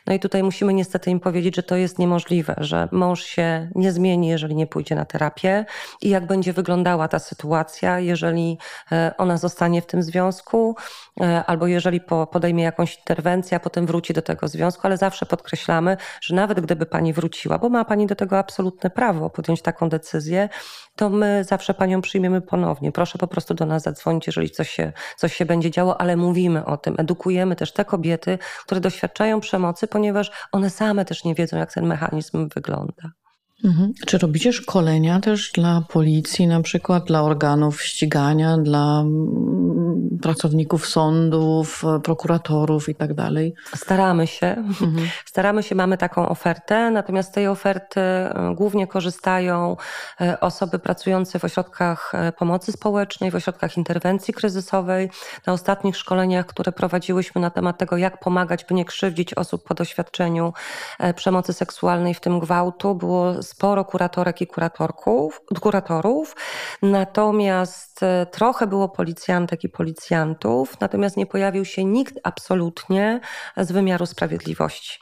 No 0.06 0.12
i 0.14 0.20
tutaj 0.20 0.42
musimy 0.42 0.74
niestety 0.74 1.10
im 1.10 1.20
powiedzieć, 1.20 1.56
że 1.56 1.62
to 1.62 1.76
jest 1.76 1.98
niemożliwe, 1.98 2.54
że 2.58 2.88
mąż 2.92 3.22
się 3.22 3.70
nie 3.74 3.92
zmieni, 3.92 4.28
jeżeli 4.28 4.54
nie 4.54 4.66
pójdzie 4.66 4.94
na 4.94 5.04
terapię 5.04 5.64
i 6.02 6.08
jak 6.08 6.26
będzie 6.26 6.52
wyglądała 6.52 7.08
ta 7.08 7.18
sytuacja, 7.18 7.98
jeżeli 7.98 8.58
e, 8.92 9.14
ona 9.18 9.36
zostanie 9.36 9.82
w 9.82 9.86
tym 9.86 10.02
związku, 10.02 10.76
e, 11.20 11.44
albo 11.46 11.66
jeżeli 11.66 12.00
podejmie 12.30 12.64
jakąś 12.64 12.98
interwencję, 12.98 13.56
a 13.56 13.60
potem 13.60 13.86
wróci 13.86 14.12
do 14.12 14.22
tego 14.22 14.48
związku, 14.48 14.86
ale 14.86 14.96
zawsze 14.96 15.26
podkreślamy, 15.26 15.96
że 16.20 16.34
nawet 16.34 16.60
gdyby 16.60 16.86
pani 16.86 17.12
wróciła, 17.12 17.58
bo 17.58 17.68
ma 17.68 17.84
pani 17.84 18.06
do 18.06 18.14
tego 18.14 18.38
absolutne 18.38 18.90
prawo 18.90 19.30
podjąć 19.30 19.62
taką 19.62 19.88
decyzję, 19.88 20.48
to 21.00 21.10
my 21.10 21.44
zawsze 21.44 21.74
panią 21.74 22.00
przyjmiemy 22.00 22.40
ponownie. 22.40 22.92
Proszę 22.92 23.18
po 23.18 23.26
prostu 23.26 23.54
do 23.54 23.66
nas 23.66 23.82
zadzwonić, 23.82 24.26
jeżeli 24.26 24.50
coś 24.50 24.70
się, 24.70 24.92
coś 25.16 25.36
się 25.36 25.44
będzie 25.44 25.70
działo, 25.70 26.00
ale 26.00 26.16
mówimy 26.16 26.64
o 26.64 26.76
tym. 26.76 26.94
Edukujemy 26.98 27.56
też 27.56 27.72
te 27.72 27.84
kobiety, 27.84 28.38
które 28.66 28.80
doświadczają 28.80 29.40
przemocy, 29.40 29.86
ponieważ 29.86 30.30
one 30.52 30.70
same 30.70 31.04
też 31.04 31.24
nie 31.24 31.34
wiedzą, 31.34 31.56
jak 31.56 31.74
ten 31.74 31.86
mechanizm 31.86 32.48
wygląda. 32.54 33.12
Mhm. 33.64 33.92
Czy 34.06 34.18
robicie 34.18 34.52
szkolenia 34.52 35.20
też 35.20 35.52
dla 35.52 35.82
policji, 35.88 36.46
na 36.46 36.62
przykład 36.62 37.04
dla 37.04 37.22
organów 37.22 37.82
ścigania, 37.82 38.58
dla 38.58 39.00
mm, 39.00 40.18
pracowników 40.22 40.86
sądów, 40.86 41.82
prokuratorów 42.04 42.88
i 42.88 42.94
tak 42.94 43.14
dalej? 43.14 43.54
Staramy 43.76 44.26
się. 44.26 44.46
Mhm. 44.46 45.08
Staramy 45.24 45.62
się, 45.62 45.74
mamy 45.74 45.98
taką 45.98 46.28
ofertę, 46.28 46.90
natomiast 46.90 47.28
z 47.28 47.32
tej 47.32 47.48
oferty 47.48 48.00
e, 48.00 48.54
głównie 48.56 48.86
korzystają 48.86 49.76
e, 50.20 50.40
osoby 50.40 50.78
pracujące 50.78 51.38
w 51.38 51.44
ośrodkach 51.44 52.12
e, 52.14 52.32
pomocy 52.32 52.72
społecznej, 52.72 53.30
w 53.30 53.34
ośrodkach 53.34 53.76
interwencji 53.76 54.34
kryzysowej. 54.34 55.10
Na 55.46 55.52
ostatnich 55.52 55.96
szkoleniach, 55.96 56.46
które 56.46 56.72
prowadziłyśmy 56.72 57.40
na 57.40 57.50
temat 57.50 57.78
tego, 57.78 57.96
jak 57.96 58.20
pomagać, 58.20 58.64
by 58.64 58.74
nie 58.74 58.84
krzywdzić 58.84 59.34
osób 59.34 59.64
po 59.64 59.74
doświadczeniu 59.74 60.52
przemocy 61.16 61.52
seksualnej, 61.52 62.14
w 62.14 62.20
tym 62.20 62.38
gwałtu, 62.38 62.94
było 62.94 63.42
sporo 63.50 63.84
kuratorek 63.84 64.40
i 64.40 64.46
kuratorków, 64.46 65.40
kuratorów, 65.60 66.36
natomiast 66.82 68.02
e, 68.02 68.26
trochę 68.26 68.66
było 68.66 68.88
policjantek 68.88 69.64
i 69.64 69.68
policjantów 69.68 70.80
natomiast 70.80 71.16
nie 71.16 71.26
pojawił 71.26 71.64
się 71.64 71.84
nikt 71.84 72.14
absolutnie 72.22 73.20
z 73.56 73.72
wymiaru 73.72 74.06
sprawiedliwości. 74.06 74.98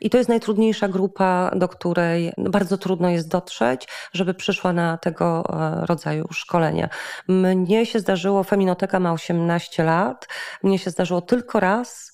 I 0.00 0.10
to 0.10 0.18
jest 0.18 0.28
najtrudniejsza 0.28 0.88
grupa, 0.88 1.50
do 1.56 1.68
której 1.68 2.32
bardzo 2.38 2.78
trudno 2.78 3.10
jest 3.10 3.28
dotrzeć, 3.28 3.88
żeby 4.12 4.34
przyszła 4.34 4.72
na 4.72 4.98
tego 4.98 5.44
e, 5.48 5.86
rodzaju 5.86 6.28
szkolenia. 6.32 6.88
Mnie 7.28 7.86
się 7.86 8.00
zdarzyło, 8.00 8.44
Feminoteka 8.44 9.00
ma 9.00 9.12
18 9.12 9.84
lat, 9.84 10.28
mnie 10.62 10.78
się 10.78 10.90
zdarzyło 10.90 11.20
tylko 11.20 11.60
raz 11.60 12.11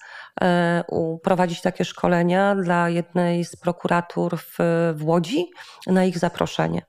prowadzić 1.23 1.61
takie 1.61 1.85
szkolenia 1.85 2.55
dla 2.55 2.89
jednej 2.89 3.45
z 3.45 3.57
prokuratur 3.57 4.39
w, 4.39 4.59
w 4.95 5.05
Łodzi 5.05 5.47
na 5.87 6.05
ich 6.05 6.19
zaproszenie. 6.19 6.83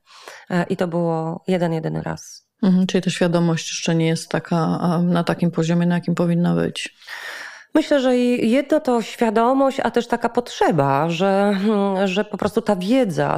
E, 0.50 0.64
I 0.64 0.78
to 0.78 0.88
było 0.88 1.44
jeden, 1.48 1.74
jedyny 1.74 2.02
raz. 2.02 2.50
Mhm, 2.64 2.88
czyli 2.88 3.02
ta 3.02 3.10
świadomość 3.10 3.70
jeszcze 3.70 3.96
nie 3.96 4.08
jest 4.08 4.30
taka 4.30 4.80
na 5.02 5.24
takim 5.24 5.52
poziomie, 5.52 5.86
na 5.86 5.96
jakim 5.96 6.16
powinna 6.16 6.56
być. 6.56 6.96
Myślę, 7.74 8.00
że 8.00 8.18
jedno 8.18 8.80
to 8.80 9.02
świadomość, 9.02 9.80
a 9.84 9.92
też 9.92 10.08
taka 10.08 10.30
potrzeba, 10.30 11.10
że, 11.10 11.54
hmm, 11.66 12.08
że 12.08 12.26
po 12.26 12.38
prostu 12.38 12.62
ta 12.62 12.76
wiedza, 12.76 13.36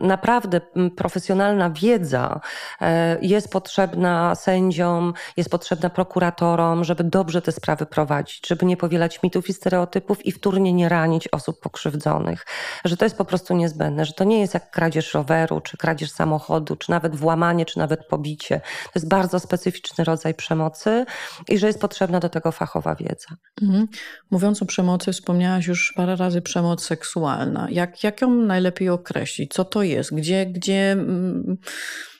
naprawdę 0.00 0.60
profesjonalna 0.96 1.70
wiedza 1.70 2.40
e, 2.80 3.18
jest 3.22 3.52
potrzebna 3.52 4.34
sędziom, 4.34 5.14
jest 5.36 5.50
potrzebna 5.50 5.90
prokuratorom, 5.90 6.84
żeby 6.84 7.04
dobrze 7.04 7.42
te 7.42 7.52
sprawy 7.52 7.86
prowadzić, 7.86 8.48
żeby 8.48 8.66
nie 8.66 8.76
powielać 8.76 9.22
mitów 9.22 9.48
i 9.48 9.52
stereotypów 9.52 10.26
i 10.26 10.32
wtórnie 10.32 10.72
nie 10.72 10.88
ranić 10.88 11.28
osób 11.28 11.60
pokrzywdzonych. 11.60 12.46
Że 12.84 12.96
to 12.96 13.04
jest 13.04 13.18
po 13.18 13.24
prostu 13.24 13.56
niezbędne, 13.56 14.04
że 14.04 14.12
to 14.12 14.24
nie 14.24 14.40
jest 14.40 14.54
jak 14.54 14.70
kradzież 14.70 15.14
roweru, 15.14 15.60
czy 15.60 15.76
kradzież 15.76 16.10
samochodu, 16.10 16.76
czy 16.76 16.90
nawet 16.90 17.16
włamanie, 17.16 17.66
czy 17.66 17.78
nawet 17.78 18.06
pobicie. 18.06 18.60
To 18.84 18.90
jest 18.94 19.08
bardzo 19.08 19.40
specyficzny 19.40 20.04
rodzaj 20.04 20.34
przemocy 20.34 21.04
i 21.48 21.58
że 21.58 21.66
jest 21.66 21.80
potrzebna 21.80 22.20
do 22.20 22.28
tego 22.28 22.52
fachowa 22.52 22.94
wiedza. 22.94 23.26
Mhm. 23.74 23.88
Mówiąc 24.30 24.62
o 24.62 24.66
przemocy, 24.66 25.12
wspomniałaś 25.12 25.66
już 25.66 25.92
parę 25.96 26.16
razy 26.16 26.42
przemoc 26.42 26.84
seksualna. 26.84 27.68
Jak, 27.70 28.04
jak 28.04 28.20
ją 28.20 28.30
najlepiej 28.30 28.88
określić? 28.88 29.52
Co 29.52 29.64
to 29.64 29.82
jest? 29.82 30.14
Gdzie, 30.14 30.46
gdzie, 30.46 30.92
mm, 30.92 31.56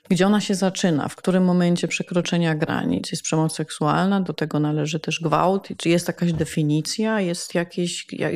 gdzie 0.08 0.26
ona 0.26 0.40
się 0.40 0.54
zaczyna? 0.54 1.08
W 1.08 1.16
którym 1.16 1.44
momencie 1.44 1.88
przekroczenia 1.88 2.54
granic 2.54 3.10
jest 3.10 3.22
przemoc 3.22 3.54
seksualna? 3.54 4.20
Do 4.20 4.32
tego 4.32 4.60
należy 4.60 5.00
też 5.00 5.20
gwałt? 5.20 5.68
Czy 5.76 5.88
jest 5.88 6.08
jakaś 6.08 6.32
definicja? 6.32 7.20
Jest 7.20 7.54
jakieś. 7.54 8.06
Jak... 8.12 8.34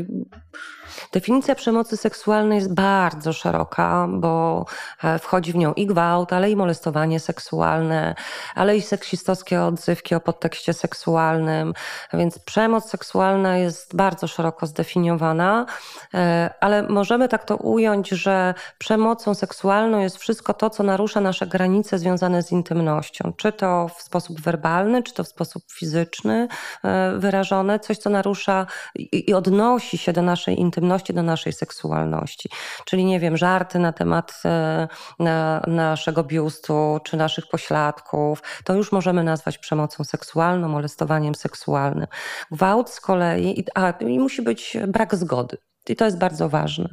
Definicja 1.13 1.55
przemocy 1.55 1.97
seksualnej 1.97 2.57
jest 2.57 2.75
bardzo 2.75 3.33
szeroka, 3.33 4.09
bo 4.11 4.67
e, 5.05 5.19
wchodzi 5.19 5.53
w 5.53 5.57
nią 5.57 5.73
i 5.73 5.87
gwałt, 5.87 6.33
ale 6.33 6.51
i 6.51 6.57
molestowanie 6.57 7.21
seksualne, 7.21 8.15
ale 8.55 8.77
i 8.77 8.83
seksistowskie 8.83 9.63
odzywki 9.63 10.15
o 10.15 10.21
podtekście 10.21 10.73
seksualnym. 10.73 11.75
Więc 12.13 12.39
przemoc 12.39 12.91
seksualna 12.91 13.57
jest 13.57 13.97
bardzo 13.97 14.27
szeroko 14.27 14.67
zdefiniowana, 14.67 15.67
e, 16.15 16.51
ale 16.61 16.83
możemy 16.83 17.29
tak 17.29 17.45
to 17.45 17.57
ująć, 17.57 18.09
że 18.09 18.55
przemocą 18.79 19.35
seksualną 19.35 19.99
jest 20.01 20.17
wszystko 20.17 20.55
to, 20.55 20.71
co 20.71 20.83
narusza 20.83 21.21
nasze 21.21 21.47
granice 21.47 21.99
związane 21.99 22.43
z 22.43 22.53
intymnością. 22.53 23.33
Czy 23.37 23.53
to 23.53 23.89
w 23.97 24.03
sposób 24.03 24.41
werbalny, 24.41 25.03
czy 25.03 25.15
to 25.15 25.25
w 25.25 25.29
sposób 25.29 25.63
fizyczny 25.73 26.49
e, 26.85 27.13
wyrażone, 27.19 27.81
coś, 27.81 27.99
co 27.99 28.11
narusza 28.11 28.67
i 28.95 29.35
odnosi 29.35 29.99
się 29.99 30.13
do 30.13 30.23
naszej 30.23 30.61
intymności 30.61 30.78
intymności, 30.79 31.15
do 31.15 31.23
naszej 31.23 31.53
seksualności. 31.53 32.49
Czyli 32.85 33.05
nie 33.05 33.21
wiem, 33.21 33.37
żarty 33.37 33.79
na 33.79 33.93
temat 33.93 34.43
e, 34.45 34.89
na, 35.19 35.63
naszego 35.67 36.25
biustu 36.25 36.99
czy 37.05 37.17
naszych 37.17 37.49
pośladków, 37.49 38.43
to 38.65 38.75
już 38.75 38.93
możemy 38.93 39.25
nazwać 39.25 39.59
przemocą 39.59 40.05
seksualną, 40.05 40.69
molestowaniem 40.69 41.35
seksualnym. 41.35 42.07
Gwałt 42.51 42.91
z 42.91 43.01
kolei, 43.01 43.65
a 43.75 43.91
i 43.91 44.19
musi 44.19 44.43
być 44.43 44.77
brak 44.89 45.15
zgody. 45.15 45.57
I 45.89 45.97
to 45.97 46.05
jest 46.05 46.19
bardzo 46.19 46.49
ważne, 46.49 46.89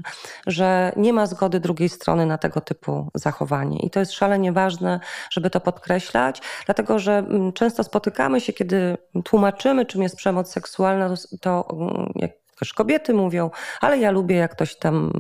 że 0.47 0.91
nie 0.97 1.13
ma 1.13 1.25
zgody 1.25 1.59
drugiej 1.59 1.89
strony 1.89 2.25
na 2.25 2.37
tego 2.37 2.61
typu 2.61 3.09
zachowanie. 3.15 3.79
I 3.79 3.89
to 3.89 3.99
jest 3.99 4.11
szalenie 4.11 4.51
ważne, 4.51 4.99
żeby 5.31 5.49
to 5.49 5.59
podkreślać, 5.59 6.41
dlatego 6.65 6.99
że 6.99 7.17
mm, 7.17 7.53
często 7.53 7.83
spotykamy 7.83 8.41
się, 8.41 8.53
kiedy 8.53 8.97
tłumaczymy, 9.25 9.85
czym 9.85 10.01
jest 10.01 10.15
przemoc 10.15 10.51
seksualna, 10.51 11.13
to 11.41 11.67
mm, 11.73 12.11
jak 12.15 12.31
też 12.55 12.73
kobiety 12.73 13.13
mówią, 13.13 13.49
ale 13.81 13.97
ja 13.97 14.11
lubię, 14.11 14.35
jak 14.35 14.51
ktoś 14.51 14.75
tam 14.75 15.11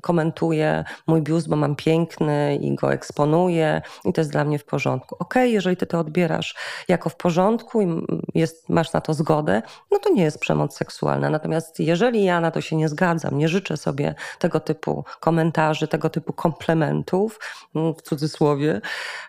komentuje 0.00 0.84
mój 1.06 1.22
biust, 1.22 1.48
bo 1.48 1.56
mam 1.56 1.76
piękny 1.76 2.56
i 2.56 2.74
go 2.74 2.92
eksponuję 2.92 3.82
i 4.04 4.12
to 4.12 4.20
jest 4.20 4.32
dla 4.32 4.44
mnie 4.44 4.58
w 4.58 4.64
porządku. 4.64 5.16
Okay, 5.18 5.48
jeżeli 5.48 5.76
ty 5.76 5.86
to 5.86 5.98
odbierasz 5.98 6.54
jako 6.88 7.08
w 7.08 7.16
porządku 7.16 7.82
i 7.82 7.86
jest, 8.34 8.68
masz 8.68 8.92
na 8.92 9.00
to 9.00 9.14
zgodę, 9.14 9.62
no 9.90 9.98
to 9.98 10.12
nie 10.12 10.22
jest 10.22 10.38
przemoc 10.38 10.76
seksualna. 10.76 11.30
Natomiast 11.30 11.80
jeżeli 11.80 12.24
ja 12.24 12.40
na 12.40 12.50
to 12.50 12.60
się 12.60 12.76
nie 12.76 12.88
zgadzam, 12.88 13.38
nie 13.38 13.48
życzę 13.48 13.76
sobie 13.76 14.14
tego 14.38 14.60
typu 14.60 15.04
komentarzy, 15.20 15.88
tego 15.88 16.10
typu 16.10 16.32
komplementów, 16.32 17.40
w 17.74 18.02
cudzysłowie, 18.02 18.80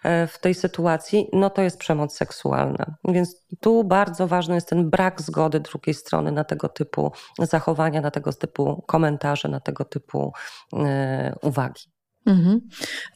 e, 0.04 0.28
w 0.28 0.39
tej 0.39 0.54
sytuacji, 0.54 1.30
no 1.34 1.50
to 1.50 1.62
jest 1.62 1.78
przemoc 1.78 2.15
seksualna. 2.15 2.86
Więc 3.06 3.43
tu 3.60 3.84
bardzo 3.84 4.28
ważny 4.28 4.56
jest 4.56 4.69
ten 4.69 4.89
brak 4.89 5.22
zgody 5.22 5.60
drugiej 5.60 5.93
strony 5.93 6.32
na 6.32 6.43
tego 6.43 6.69
typu 6.69 7.12
zachowania, 7.40 8.02
na 8.02 8.12
tego 8.12 8.34
typu 8.34 8.84
komentarze, 8.88 9.48
na 9.48 9.60
tego 9.60 9.86
typu 9.86 10.34
e, 10.74 11.36
uwagi. 11.42 11.84
Mhm. 12.26 12.62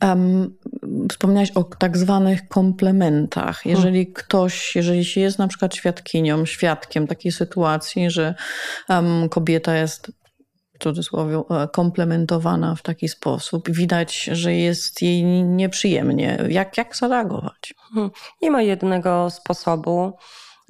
Um, 0.01 0.57
wspomniałaś 1.11 1.51
o 1.51 1.63
tak 1.63 1.97
zwanych 1.97 2.47
komplementach. 2.47 3.65
Jeżeli 3.65 3.97
hmm. 3.97 4.13
ktoś, 4.13 4.75
jeżeli 4.75 5.05
się 5.05 5.21
jest 5.21 5.39
na 5.39 5.47
przykład 5.47 5.75
świadkinią, 5.75 6.45
świadkiem 6.45 7.07
takiej 7.07 7.31
sytuacji, 7.31 8.11
że 8.11 8.35
um, 8.89 9.29
kobieta 9.29 9.75
jest 9.75 10.11
w 10.79 10.83
cudzysłowie 10.83 11.41
e, 11.49 11.67
komplementowana 11.67 12.75
w 12.75 12.81
taki 12.81 13.09
sposób, 13.09 13.71
widać, 13.71 14.23
że 14.23 14.53
jest 14.53 15.01
jej 15.01 15.23
nieprzyjemnie. 15.43 16.37
Jak, 16.49 16.77
jak 16.77 16.95
zareagować? 16.95 17.73
Hmm. 17.93 18.11
Nie 18.41 18.51
ma 18.51 18.61
jednego 18.61 19.29
sposobu. 19.29 20.13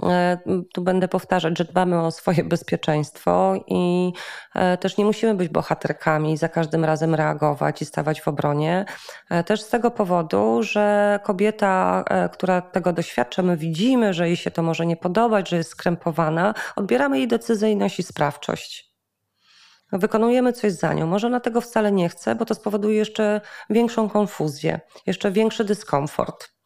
E, 0.04 0.38
tu 0.74 0.82
będę 0.82 1.08
powtarzać, 1.08 1.58
że 1.58 1.66
dbamy 1.66 2.02
o 2.02 2.12
swoje 2.12 2.44
bezpieczeństwo 2.44 3.54
i 3.68 4.14
e, 4.56 4.78
też 4.78 4.98
nie 4.98 5.06
musimy 5.06 5.36
być 5.36 5.50
bohaterkami 5.50 6.34
i 6.34 6.38
za 6.38 6.50
każdym 6.50 6.86
razem 6.86 7.16
reagować 7.16 7.82
i 7.82 7.86
stawać 7.86 8.22
w 8.22 8.28
obronie. 8.28 8.86
E, 9.30 9.44
też 9.44 9.62
z 9.62 9.70
tego 9.70 9.92
powodu, 9.92 10.64
że 10.64 11.20
kobieta, 11.24 12.04
która 12.32 12.62
tego 12.62 12.94
doświadcza, 12.94 13.42
my 13.42 13.58
widzimy, 13.58 14.14
że 14.14 14.28
jej 14.28 14.38
się 14.38 14.52
to 14.52 14.64
może 14.64 14.86
nie 14.86 14.98
podobać, 14.98 15.50
że 15.50 15.58
jest 15.58 15.70
skrępowana, 15.70 16.54
odbieramy 16.76 17.18
jej 17.18 17.28
decyzyjność 17.28 18.00
i 18.00 18.04
sprawczość. 18.04 18.88
Wykonujemy 19.92 20.54
coś 20.54 20.72
za 20.72 20.94
nią. 20.94 21.08
Może 21.08 21.28
ona 21.28 21.40
tego 21.40 21.62
wcale 21.62 21.92
nie 21.92 22.10
chce, 22.10 22.36
bo 22.36 22.46
to 22.46 22.56
spowoduje 22.56 22.98
jeszcze 22.98 23.42
większą 23.70 24.10
konfuzję, 24.10 24.80
jeszcze 25.06 25.32
większy 25.32 25.64
dyskomfort. 25.64 26.57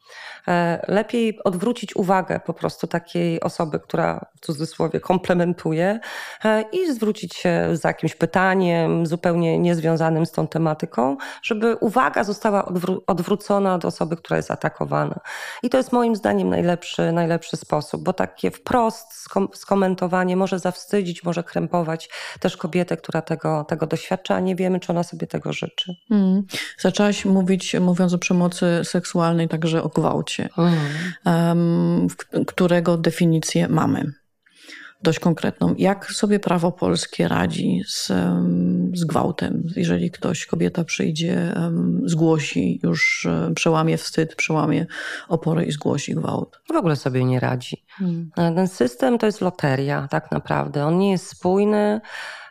E, 0.47 0.85
lepiej 0.87 1.39
odwrócić 1.43 1.95
uwagę 1.95 2.39
po 2.45 2.53
prostu 2.53 2.87
takiej 2.87 3.41
osoby, 3.41 3.79
która 3.79 4.25
w 4.35 4.45
cudzysłowie 4.45 4.99
komplementuje 4.99 5.99
e, 6.45 6.61
i 6.61 6.93
zwrócić 6.93 7.35
się 7.35 7.67
z 7.73 7.83
jakimś 7.83 8.15
pytaniem 8.15 9.05
zupełnie 9.05 9.59
niezwiązanym 9.59 10.25
z 10.25 10.31
tą 10.31 10.47
tematyką, 10.47 11.17
żeby 11.43 11.75
uwaga 11.75 12.23
została 12.23 12.65
odwró 12.65 13.01
odwrócona 13.07 13.75
od 13.75 13.85
osoby, 13.85 14.17
która 14.17 14.37
jest 14.37 14.51
atakowana. 14.51 15.19
I 15.63 15.69
to 15.69 15.77
jest 15.77 15.91
moim 15.91 16.15
zdaniem 16.15 16.49
najlepszy, 16.49 17.11
najlepszy 17.11 17.57
sposób, 17.57 18.03
bo 18.03 18.13
takie 18.13 18.51
wprost 18.51 19.13
skom 19.13 19.47
skomentowanie 19.53 20.37
może 20.37 20.59
zawstydzić, 20.59 21.23
może 21.23 21.43
krępować 21.43 22.09
też 22.39 22.57
kobietę, 22.57 22.97
która 22.97 23.21
tego, 23.21 23.63
tego 23.63 23.87
doświadcza, 23.87 24.35
a 24.35 24.39
nie 24.39 24.55
wiemy, 24.55 24.79
czy 24.79 24.91
ona 24.91 25.03
sobie 25.03 25.27
tego 25.27 25.53
życzy. 25.53 25.95
Hmm. 26.09 26.43
Zaczęłaś 26.79 27.25
mówić, 27.25 27.75
mówiąc 27.79 28.13
o 28.13 28.17
przemocy 28.17 28.81
seksualnej, 28.83 29.47
także 29.47 29.83
o 29.83 29.89
gwałcie 29.89 30.30
mhm. 30.39 32.07
którego 32.47 32.97
definicję 32.97 33.67
mamy. 33.67 34.11
Dość 35.03 35.19
konkretną. 35.19 35.75
Jak 35.77 36.11
sobie 36.11 36.39
prawo 36.39 36.71
polskie 36.71 37.27
radzi 37.27 37.81
z, 37.87 38.11
z 38.93 39.05
gwałtem? 39.05 39.63
Jeżeli 39.75 40.11
ktoś, 40.11 40.45
kobieta 40.45 40.83
przyjdzie, 40.83 41.55
zgłosi, 42.05 42.79
już 42.83 43.27
przełamie 43.55 43.97
wstyd, 43.97 44.35
przełamie 44.35 44.85
opory 45.27 45.65
i 45.65 45.71
zgłosi 45.71 46.15
gwałt. 46.15 46.61
W 46.73 46.75
ogóle 46.75 46.95
sobie 46.95 47.25
nie 47.25 47.39
radzi. 47.39 47.85
Hmm. 47.89 48.31
Ten 48.35 48.67
system 48.67 49.17
to 49.17 49.25
jest 49.25 49.41
loteria, 49.41 50.07
tak 50.11 50.31
naprawdę. 50.31 50.85
On 50.85 50.97
nie 50.97 51.11
jest 51.11 51.27
spójny. 51.27 52.01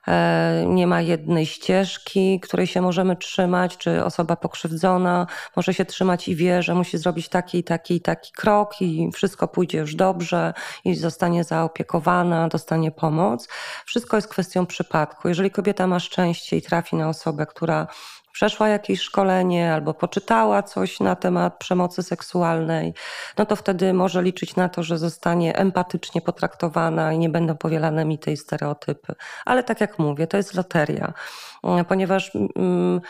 E, 0.09 0.65
nie 0.67 0.87
ma 0.87 1.01
jednej 1.01 1.47
ścieżki, 1.47 2.41
której 2.41 2.67
się 2.67 2.81
możemy 2.81 3.17
trzymać, 3.17 3.77
czy 3.77 4.05
osoba 4.05 4.37
pokrzywdzona 4.37 5.27
może 5.57 5.75
się 5.75 5.85
trzymać 5.85 6.29
i 6.29 6.37
wie, 6.37 6.63
że 6.63 6.75
musi 6.75 6.99
zrobić 6.99 7.29
taki 7.29 7.65
taki 7.65 8.01
taki 8.01 8.33
krok 8.33 8.83
i 8.83 9.11
wszystko 9.15 9.49
pójdzie 9.49 9.79
już 9.79 9.95
dobrze 9.95 10.55
i 10.85 10.95
zostanie 10.95 11.45
zaopiekowana, 11.45 12.49
dostanie 12.49 12.91
pomoc. 12.91 13.49
Wszystko 13.87 14.17
jest 14.17 14.29
kwestią 14.29 14.67
przypadku. 14.67 15.29
Jeżeli 15.29 15.51
kobieta 15.51 15.87
ma 15.87 16.01
szczęście 16.01 16.57
i 16.57 16.63
trafi 16.63 16.97
na 16.97 17.09
osobę, 17.09 17.47
która 17.47 17.87
przeszła 18.33 18.69
jakieś 18.69 19.01
szkolenie 19.01 19.75
albo 19.75 19.95
poczytała 19.95 20.63
coś 20.63 21.01
na 21.01 21.17
temat 21.17 21.59
przemocy 21.59 22.03
seksualnej, 22.03 22.95
no 23.39 23.47
to 23.47 23.57
wtedy 23.57 23.93
może 23.93 24.23
liczyć 24.23 24.57
na 24.57 24.69
to, 24.69 24.83
że 24.83 24.99
zostanie 24.99 25.57
empatycznie 25.57 26.21
potraktowana 26.21 27.13
i 27.13 27.19
nie 27.19 27.29
będą 27.29 27.57
powielane 27.57 28.05
mity 28.05 28.33
i 28.33 28.37
stereotypy. 28.37 29.15
Ale 29.45 29.65
tak 29.65 29.81
jak 29.81 29.99
mówię, 29.99 30.27
to 30.27 30.37
jest 30.37 30.55
loteria, 30.55 31.13
ponieważ. 31.89 32.33
Mm, 32.57 33.01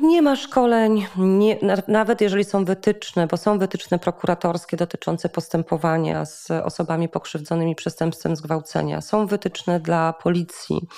nie, 0.00 0.22
ma 0.22 0.36
szkoleń, 0.36 1.06
nie, 1.16 1.58
nawet 1.88 2.20
jeżeli 2.20 2.44
są 2.44 2.64
wytyczne, 2.64 3.26
bo 3.26 3.36
są 3.36 3.58
wytyczne 3.58 3.98
prokuratorskie 3.98 4.76
dotyczące 4.76 5.28
postępowania 5.28 6.24
z 6.24 6.50
osobami 6.50 7.08
pokrzywdzonymi 7.08 7.74
przestępstwem 7.74 8.36
zgwałcenia, 8.36 9.00
są 9.00 9.26
wytyczne 9.26 9.80
dla 9.80 10.12
policji, 10.12 10.88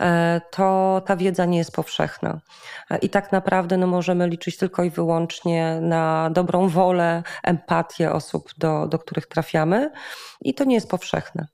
e, 0.00 0.40
to 0.50 1.02
ta 1.06 1.16
wiedza 1.16 1.44
nie 1.44 1.58
jest 1.58 1.72
powszechna. 1.72 2.40
E, 2.90 2.98
I 2.98 3.08
tak 3.08 3.32
naprawdę 3.32 3.76
no, 3.76 3.86
możemy 3.86 4.28
liczyć 4.28 4.56
tylko 4.56 4.84
i 4.84 4.90
wyłącznie 4.90 5.78
na 5.80 6.30
dobrą 6.30 6.68
wolę, 6.68 7.22
empatię 7.42 8.12
osób, 8.12 8.50
do, 8.58 8.86
do 8.86 8.98
których 8.98 9.26
trafiamy, 9.26 9.90
i 10.40 10.54
to 10.54 10.64
nie 10.64 10.74
jest 10.74 10.90
powszechne. 10.90 11.46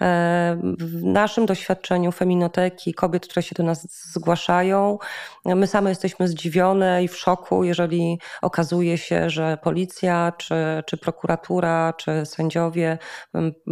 E, 0.00 0.56
w 0.78 1.04
naszym 1.04 1.46
doświadczeniu 1.46 2.12
feminoteki, 2.12 2.94
kobiet, 2.94 3.26
które 3.26 3.42
się 3.42 3.54
do 3.54 3.62
nas 3.62 3.86
zgłaszają, 4.12 4.98
my 5.44 5.66
same 5.66 5.90
jesteśmy 5.90 6.28
zdziwione 6.28 7.04
i 7.04 7.08
w 7.08 7.16
szoku, 7.16 7.64
jeżeli 7.64 8.20
okazuje 8.42 8.98
się, 8.98 9.30
że 9.30 9.58
policja, 9.62 10.32
czy, 10.38 10.54
czy 10.86 10.96
prokuratura, 10.96 11.92
czy 11.92 12.26
sędziowie 12.26 12.98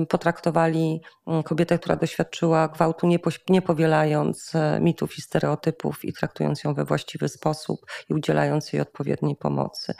potraktowali 0.09 1.01
kobietę, 1.45 1.79
która 1.79 1.97
doświadczyła 1.97 2.69
gwałtu, 2.69 3.07
nie, 3.07 3.19
nie 3.49 3.63
powielając 3.63 4.55
e, 4.55 4.81
mitów 4.81 5.19
i 5.19 5.23
stereotypów 5.23 6.05
i 6.05 6.13
traktując 6.13 6.65
ją 6.65 6.75
we 6.75 6.85
właściwy 6.85 7.29
sposób 7.29 7.81
i 8.11 8.15
udzielając 8.15 8.73
jej 8.73 8.83
odpowiedniej 8.83 9.37
pomocy. 9.37 9.95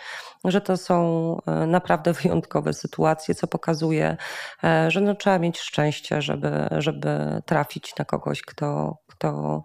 Że 0.45 0.61
to 0.61 0.77
są 0.77 1.37
e, 1.47 1.67
naprawdę 1.67 2.13
wyjątkowe 2.13 2.73
sytuacje, 2.73 3.35
co 3.35 3.47
pokazuje, 3.47 4.17
że 4.89 5.01
no, 5.01 5.15
trzeba 5.15 5.39
mieć 5.39 5.61
szczęście 5.61 5.82
żeby, 6.19 6.51
żeby 6.79 7.43
trafić 7.47 7.93
na 7.99 8.05
kogoś, 8.05 8.43
kto, 8.43 8.97
kto 9.07 9.63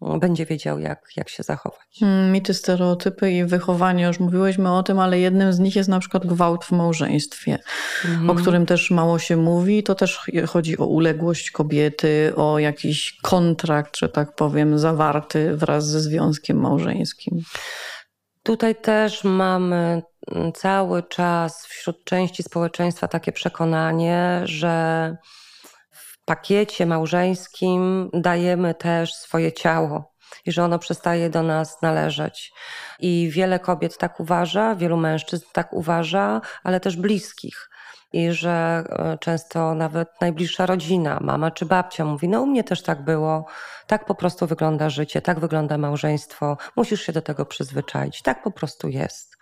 będzie 0.00 0.46
wiedział, 0.46 0.78
jak, 0.78 1.08
jak 1.16 1.28
się 1.28 1.42
zachować. 1.42 1.86
Hmm, 2.00 2.32
mity, 2.32 2.54
stereotypy 2.54 3.30
i 3.30 3.44
wychowanie, 3.44 4.04
już 4.04 4.20
mówiłyśmy 4.20 4.72
o 4.72 4.82
tym, 4.82 4.98
ale 4.98 5.18
jednym 5.18 5.52
z 5.52 5.58
nich 5.58 5.76
jest 5.76 5.88
na 5.88 6.00
przykład 6.00 6.26
gwałt 6.26 6.64
w 6.64 6.72
małżeństwie, 6.72 7.58
mhm. 8.04 8.30
o 8.30 8.34
którym 8.34 8.66
też 8.66 8.90
mało 8.90 9.18
się 9.18 9.36
mówi. 9.36 9.82
To 9.82 9.94
też 9.94 10.30
chodzi 10.48 10.78
o 10.78 10.86
uległość 10.86 11.50
kobiety, 11.50 12.32
o 12.36 12.58
jakiś 12.58 13.18
kontrakt, 13.22 13.96
że 13.96 14.08
tak 14.08 14.34
powiem, 14.34 14.78
zawarty 14.78 15.56
wraz 15.56 15.86
ze 15.86 16.00
związkiem 16.00 16.60
małżeńskim. 16.60 17.40
Tutaj 18.42 18.76
też 18.76 19.24
mamy 19.24 20.02
cały 20.54 21.02
czas 21.02 21.66
wśród 21.66 22.04
części 22.04 22.42
społeczeństwa 22.42 23.08
takie 23.08 23.32
przekonanie, 23.32 24.40
że 24.44 25.16
pakiecie 26.24 26.86
małżeńskim 26.86 28.10
dajemy 28.12 28.74
też 28.74 29.14
swoje 29.14 29.52
ciało 29.52 30.14
i 30.46 30.52
że 30.52 30.64
ono 30.64 30.78
przestaje 30.78 31.30
do 31.30 31.42
nas 31.42 31.82
należeć. 31.82 32.52
I 32.98 33.30
wiele 33.32 33.58
kobiet 33.58 33.98
tak 33.98 34.20
uważa, 34.20 34.74
wielu 34.74 34.96
mężczyzn 34.96 35.44
tak 35.52 35.72
uważa, 35.72 36.40
ale 36.64 36.80
też 36.80 36.96
bliskich. 36.96 37.68
I 38.12 38.32
że 38.32 38.84
e, 38.88 39.18
często 39.18 39.74
nawet 39.74 40.08
najbliższa 40.20 40.66
rodzina, 40.66 41.18
mama 41.20 41.50
czy 41.50 41.66
babcia 41.66 42.04
mówi: 42.04 42.28
No, 42.28 42.42
u 42.42 42.46
mnie 42.46 42.64
też 42.64 42.82
tak 42.82 43.04
było, 43.04 43.46
tak 43.86 44.04
po 44.04 44.14
prostu 44.14 44.46
wygląda 44.46 44.90
życie, 44.90 45.22
tak 45.22 45.40
wygląda 45.40 45.78
małżeństwo, 45.78 46.56
musisz 46.76 47.02
się 47.02 47.12
do 47.12 47.22
tego 47.22 47.46
przyzwyczaić, 47.46 48.22
tak 48.22 48.42
po 48.42 48.50
prostu 48.50 48.88
jest. 48.88 49.36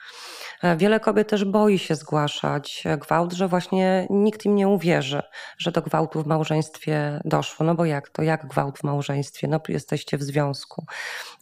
E, 0.62 0.76
wiele 0.76 1.00
kobiet 1.00 1.28
też 1.28 1.44
boi 1.44 1.78
się 1.78 1.94
zgłaszać 1.94 2.84
gwałt, 3.00 3.32
że 3.32 3.48
właśnie 3.48 4.06
nikt 4.10 4.44
im 4.44 4.54
nie 4.54 4.68
uwierzy, 4.68 5.22
że 5.58 5.72
do 5.72 5.82
gwałtu 5.82 6.22
w 6.22 6.26
małżeństwie 6.26 7.20
doszło. 7.24 7.66
No 7.66 7.74
bo 7.74 7.84
jak 7.84 8.08
to? 8.08 8.22
Jak 8.22 8.46
gwałt 8.46 8.78
w 8.78 8.84
małżeństwie? 8.84 9.48
No 9.48 9.60
jesteście 9.68 10.18
w 10.18 10.22
związku. 10.22 10.84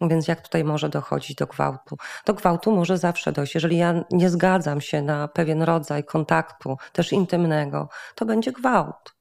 Więc 0.00 0.28
jak 0.28 0.40
tutaj 0.40 0.64
może 0.64 0.88
dochodzić 0.88 1.36
do 1.36 1.46
gwałtu? 1.46 1.96
Do 2.26 2.34
gwałtu 2.34 2.76
może 2.76 2.98
zawsze 2.98 3.32
dojść. 3.32 3.54
Jeżeli 3.54 3.76
ja 3.76 4.04
nie 4.10 4.30
zgadzam 4.30 4.80
się 4.80 5.02
na 5.02 5.28
pewien 5.28 5.62
rodzaj 5.62 6.04
kontaktu, 6.04 6.76
też 6.92 7.12
intymnego, 7.12 7.88
to 8.14 8.26
będzie 8.26 8.52
gwałt. 8.52 9.19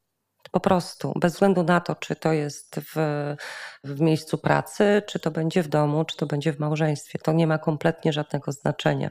Po 0.51 0.59
prostu, 0.59 1.13
bez 1.15 1.33
względu 1.33 1.63
na 1.63 1.79
to, 1.79 1.95
czy 1.95 2.15
to 2.15 2.33
jest 2.33 2.79
w, 2.95 2.95
w 3.83 4.01
miejscu 4.01 4.37
pracy, 4.37 5.01
czy 5.07 5.19
to 5.19 5.31
będzie 5.31 5.63
w 5.63 5.67
domu, 5.67 6.05
czy 6.05 6.17
to 6.17 6.25
będzie 6.25 6.53
w 6.53 6.59
małżeństwie. 6.59 7.19
To 7.19 7.31
nie 7.31 7.47
ma 7.47 7.57
kompletnie 7.57 8.13
żadnego 8.13 8.51
znaczenia. 8.51 9.09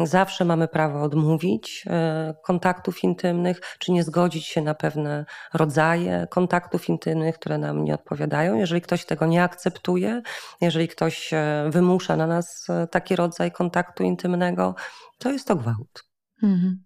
Zawsze 0.00 0.44
mamy 0.44 0.68
prawo 0.68 1.02
odmówić 1.02 1.84
e, 1.86 2.34
kontaktów 2.44 3.04
intymnych, 3.04 3.60
czy 3.78 3.92
nie 3.92 4.04
zgodzić 4.04 4.46
się 4.46 4.62
na 4.62 4.74
pewne 4.74 5.24
rodzaje 5.54 6.26
kontaktów 6.30 6.88
intymnych, 6.88 7.38
które 7.38 7.58
nam 7.58 7.84
nie 7.84 7.94
odpowiadają. 7.94 8.54
Jeżeli 8.54 8.80
ktoś 8.80 9.04
tego 9.04 9.26
nie 9.26 9.42
akceptuje, 9.42 10.22
jeżeli 10.60 10.88
ktoś 10.88 11.32
e, 11.32 11.66
wymusza 11.70 12.16
na 12.16 12.26
nas 12.26 12.66
e, 12.70 12.86
taki 12.86 13.16
rodzaj 13.16 13.52
kontaktu 13.52 14.02
intymnego, 14.02 14.74
to 15.18 15.30
jest 15.30 15.48
to 15.48 15.56
gwałt. 15.56 16.04
Mhm. 16.42 16.84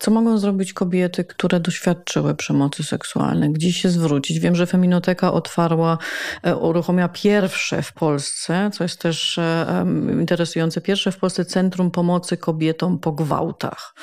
Co 0.00 0.10
mogą 0.10 0.38
zrobić 0.38 0.72
kobiety, 0.72 1.24
które 1.24 1.60
doświadczyły 1.60 2.34
przemocy 2.34 2.82
seksualnej? 2.82 3.52
Gdzie 3.52 3.72
się 3.72 3.88
zwrócić? 3.88 4.40
Wiem, 4.40 4.56
że 4.56 4.66
Feminoteka 4.66 5.32
otwarła, 5.32 5.98
e, 6.42 6.56
uruchomiła 6.56 7.08
pierwsze 7.08 7.82
w 7.82 7.92
Polsce, 7.92 8.70
co 8.72 8.84
jest 8.84 9.00
też 9.00 9.38
e, 9.38 9.86
interesujące, 10.20 10.80
pierwsze 10.80 11.12
w 11.12 11.16
Polsce 11.16 11.44
Centrum 11.44 11.90
Pomocy 11.90 12.36
Kobietom 12.36 12.98
po 12.98 13.12
Gwałtach. 13.12 13.94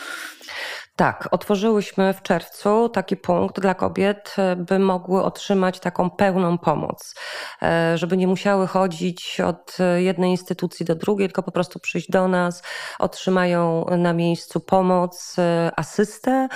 Tak, 0.99 1.27
otworzyłyśmy 1.31 2.13
w 2.13 2.21
czerwcu 2.21 2.89
taki 2.89 3.17
punkt 3.17 3.59
dla 3.59 3.73
kobiet, 3.73 4.35
e, 4.37 4.55
by 4.55 4.79
mogły 4.79 5.23
otrzymać 5.23 5.79
taką 5.79 6.09
pełną 6.09 6.57
pomoc, 6.57 7.15
e, 7.61 7.97
żeby 7.97 8.17
nie 8.17 8.27
musiały 8.27 8.67
chodzić 8.67 9.41
od 9.41 9.77
jednej 9.97 10.31
instytucji 10.31 10.85
do 10.85 10.95
drugiej, 10.95 11.27
tylko 11.27 11.43
po 11.43 11.51
prostu 11.51 11.79
przyjść 11.79 12.11
do 12.11 12.27
nas, 12.27 12.63
otrzymają 12.99 13.85
na 13.97 14.13
miejscu 14.13 14.59
pomoc, 14.59 15.35
e, 15.37 15.71
asystę, 15.75 16.47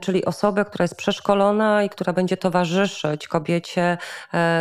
czyli 0.00 0.24
osobę, 0.24 0.64
która 0.64 0.82
jest 0.82 0.96
przeszkolona 0.96 1.82
i 1.82 1.88
która 1.88 2.12
będzie 2.12 2.36
towarzyszyć 2.36 3.28
kobiecie, 3.28 3.98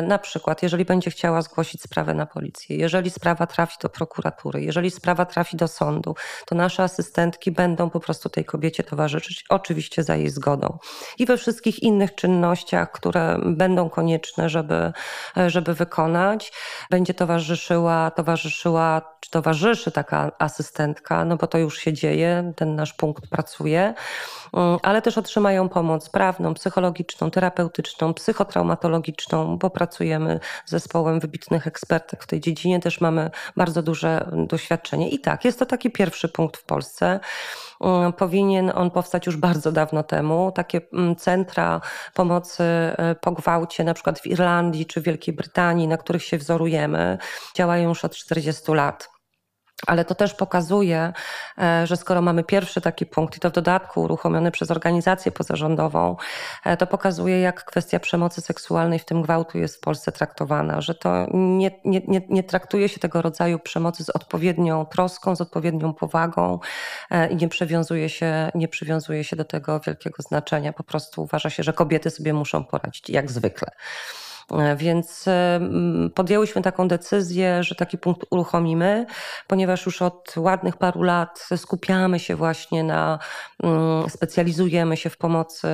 na 0.03 0.17
przykład 0.17 0.63
jeżeli 0.63 0.85
będzie 0.85 1.11
chciała 1.11 1.41
zgłosić 1.41 1.81
sprawę 1.81 2.13
na 2.13 2.25
policję, 2.25 2.77
jeżeli 2.77 3.09
sprawa 3.09 3.47
trafi 3.47 3.77
do 3.81 3.89
prokuratury, 3.89 4.61
jeżeli 4.61 4.91
sprawa 4.91 5.25
trafi 5.25 5.57
do 5.57 5.67
sądu, 5.67 6.15
to 6.45 6.55
nasze 6.55 6.83
asystentki 6.83 7.51
będą 7.51 7.89
po 7.89 7.99
prostu 7.99 8.29
tej 8.29 8.45
kobiecie 8.45 8.83
towarzyszyć 8.83 9.22
oczywiście 9.49 10.03
za 10.03 10.15
jej 10.15 10.29
zgodą. 10.29 10.77
I 11.19 11.25
we 11.25 11.37
wszystkich 11.37 11.83
innych 11.83 12.15
czynnościach, 12.15 12.91
które 12.91 13.39
będą 13.45 13.89
konieczne, 13.89 14.49
żeby, 14.49 14.91
żeby 15.47 15.73
wykonać, 15.73 16.51
będzie 16.89 17.13
towarzyszyła, 17.13 18.11
towarzyszyła, 18.11 19.01
czy 19.19 19.29
towarzyszy 19.29 19.91
taka 19.91 20.31
asystentka, 20.39 21.25
no 21.25 21.37
bo 21.37 21.47
to 21.47 21.57
już 21.57 21.77
się 21.77 21.93
dzieje, 21.93 22.53
ten 22.55 22.75
nasz 22.75 22.93
punkt 22.93 23.27
pracuje, 23.27 23.93
mm, 24.53 24.77
ale 24.83 25.01
też 25.01 25.17
otrzymają 25.17 25.69
pomoc 25.69 26.09
prawną, 26.09 26.53
psychologiczną, 26.53 27.31
terapeutyczną, 27.31 28.13
psychotraumatologiczną, 28.13 29.57
bo 29.57 29.69
pracujemy 29.69 30.39
z 30.65 30.71
zespołem 30.71 31.19
wybitnych 31.19 31.67
ekspertek 31.67 32.23
w 32.23 32.27
tej 32.27 32.39
dziedzinie, 32.39 32.79
też 32.79 33.01
mamy 33.01 33.31
bardzo 33.57 33.83
duże 33.83 34.31
doświadczenie. 34.47 35.09
I 35.09 35.19
tak, 35.19 35.45
jest 35.45 35.59
to 35.59 35.65
taki 35.65 35.91
pierwszy 35.91 36.29
punkt 36.29 36.57
w 36.57 36.63
Polsce. 36.63 37.19
Mm, 37.83 38.13
powinien 38.13 38.71
on 38.75 38.91
powstać 38.91 39.25
już 39.25 39.37
bardzo 39.37 39.71
dawno 39.71 40.03
temu. 40.03 40.51
Takie 40.51 40.81
mm, 40.93 41.15
centra 41.15 41.81
pomocy 42.13 42.63
e, 42.63 43.15
po 43.21 43.31
gwałcie, 43.31 43.83
na 43.83 43.93
przykład 43.93 44.19
w 44.19 44.27
Irlandii 44.27 44.85
czy 44.85 45.01
Wielkiej 45.01 45.33
Brytanii, 45.33 45.87
na 45.87 45.97
których 45.97 46.23
się 46.23 46.37
wzorujemy, 46.37 47.17
działają 47.55 47.89
już 47.89 48.05
od 48.05 48.15
40 48.15 48.71
lat. 48.71 49.12
Ale 49.87 50.05
to 50.05 50.15
też 50.15 50.33
pokazuje, 50.33 51.13
e, 51.57 51.87
że 51.87 51.97
skoro 51.97 52.21
mamy 52.21 52.43
pierwszy 52.43 52.81
taki 52.81 53.05
punkt 53.05 53.37
i 53.37 53.39
to 53.39 53.49
w 53.49 53.53
dodatku 53.53 54.01
uruchomiony 54.01 54.51
przez 54.51 54.71
organizację 54.71 55.31
pozarządową, 55.31 56.15
e, 56.65 56.77
to 56.77 56.87
pokazuje, 56.87 57.39
jak 57.39 57.63
kwestia 57.65 57.99
przemocy 57.99 58.41
seksualnej, 58.41 58.99
w 58.99 59.05
tym 59.05 59.21
gwałtu, 59.21 59.57
jest 59.57 59.75
w 59.75 59.79
Polsce 59.79 60.11
traktowana, 60.11 60.81
że 60.81 60.95
to 60.95 61.27
nie, 61.33 61.71
nie, 61.85 62.01
nie, 62.07 62.21
nie 62.29 62.43
traktuje 62.43 62.89
się 62.89 62.99
tego 62.99 63.21
rodzaju 63.21 63.59
przemocy 63.59 64.03
z 64.03 64.09
odpowiednią 64.09 64.85
troską, 64.85 65.35
z 65.35 65.41
odpowiednią 65.41 65.93
powagą 65.93 66.59
e, 67.11 67.27
i 67.27 67.35
nie 67.35 67.47
przywiązuje 67.47 68.09
się, 68.09 68.51
nie 68.55 68.67
przywiązuje 68.67 69.23
się 69.23 69.35
do 69.35 69.45
tego 69.45 69.79
wielkiego 69.79 70.23
znaczenia. 70.23 70.73
Po 70.73 70.83
prostu 70.83 71.21
uważa 71.21 71.49
się, 71.49 71.63
że 71.63 71.73
kobiety 71.73 72.09
sobie 72.09 72.33
muszą 72.33 72.63
poradzić, 72.63 73.09
jak 73.09 73.31
zwykle. 73.31 73.67
Więc 74.77 75.25
podjęłyśmy 76.15 76.61
taką 76.61 76.87
decyzję, 76.87 77.63
że 77.63 77.75
taki 77.75 77.97
punkt 77.97 78.25
uruchomimy, 78.29 79.05
ponieważ 79.47 79.85
już 79.85 80.01
od 80.01 80.33
ładnych 80.37 80.77
paru 80.77 81.01
lat 81.03 81.49
skupiamy 81.55 82.19
się 82.19 82.35
właśnie 82.35 82.83
na, 82.83 83.19
specjalizujemy 84.09 84.97
się 84.97 85.09
w 85.09 85.17
pomocy 85.17 85.67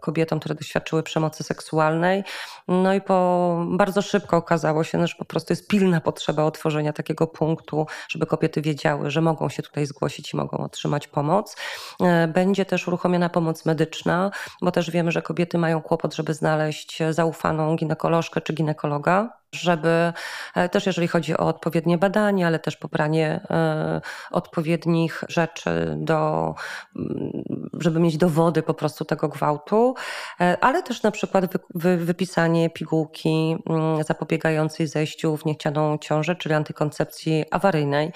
kobietom, 0.00 0.40
które 0.40 0.54
doświadczyły 0.54 1.02
przemocy 1.02 1.44
seksualnej. 1.44 2.24
No 2.68 2.94
i 2.94 3.00
po, 3.00 3.56
bardzo 3.70 4.02
szybko 4.02 4.36
okazało 4.36 4.84
się, 4.84 5.06
że 5.06 5.14
po 5.18 5.24
prostu 5.24 5.52
jest 5.52 5.68
pilna 5.68 6.00
potrzeba 6.00 6.42
otworzenia 6.42 6.92
takiego 6.92 7.26
punktu, 7.26 7.86
żeby 8.08 8.26
kobiety 8.26 8.62
wiedziały, 8.62 9.10
że 9.10 9.20
mogą 9.20 9.48
się 9.48 9.62
tutaj 9.62 9.86
zgłosić 9.86 10.32
i 10.32 10.36
mogą 10.36 10.58
otrzymać 10.58 11.08
pomoc. 11.08 11.56
E, 12.00 12.28
będzie 12.28 12.64
też 12.64 12.88
uruchomiona 12.88 13.28
pomoc 13.28 13.64
medyczna, 13.64 14.30
bo 14.62 14.72
też 14.72 14.90
wiemy, 14.90 15.12
że 15.12 15.22
kobiety 15.22 15.58
mają 15.58 15.82
kłopot, 15.82 16.14
żeby 16.14 16.34
znaleźć 16.34 17.02
zaufaną 17.10 17.65
ginekolożkę 17.74 18.40
czy 18.40 18.52
ginekologa 18.52 19.38
żeby 19.60 20.12
e, 20.54 20.68
też 20.68 20.86
jeżeli 20.86 21.08
chodzi 21.08 21.36
o 21.36 21.46
odpowiednie 21.46 21.98
badanie, 21.98 22.46
ale 22.46 22.58
też 22.58 22.76
pobranie 22.76 23.40
e, 23.50 24.00
odpowiednich 24.30 25.24
rzeczy 25.28 25.94
do, 25.96 26.54
mm, 26.96 27.44
żeby 27.78 28.00
mieć 28.00 28.16
dowody 28.16 28.62
po 28.62 28.74
prostu 28.74 29.04
tego 29.04 29.28
gwałtu, 29.28 29.94
e, 30.40 30.56
ale 30.60 30.82
też 30.82 31.02
na 31.02 31.10
przykład 31.10 31.44
wypisanie 31.74 32.70
pigułki 32.70 33.56
mm, 33.66 34.04
zapobiegającej 34.04 34.86
zejściu 34.86 35.36
w 35.36 35.44
niechcianą 35.44 35.98
ciążę, 35.98 36.36
czyli 36.36 36.54
antykoncepcji 36.54 37.44
awaryjnej, 37.50 38.12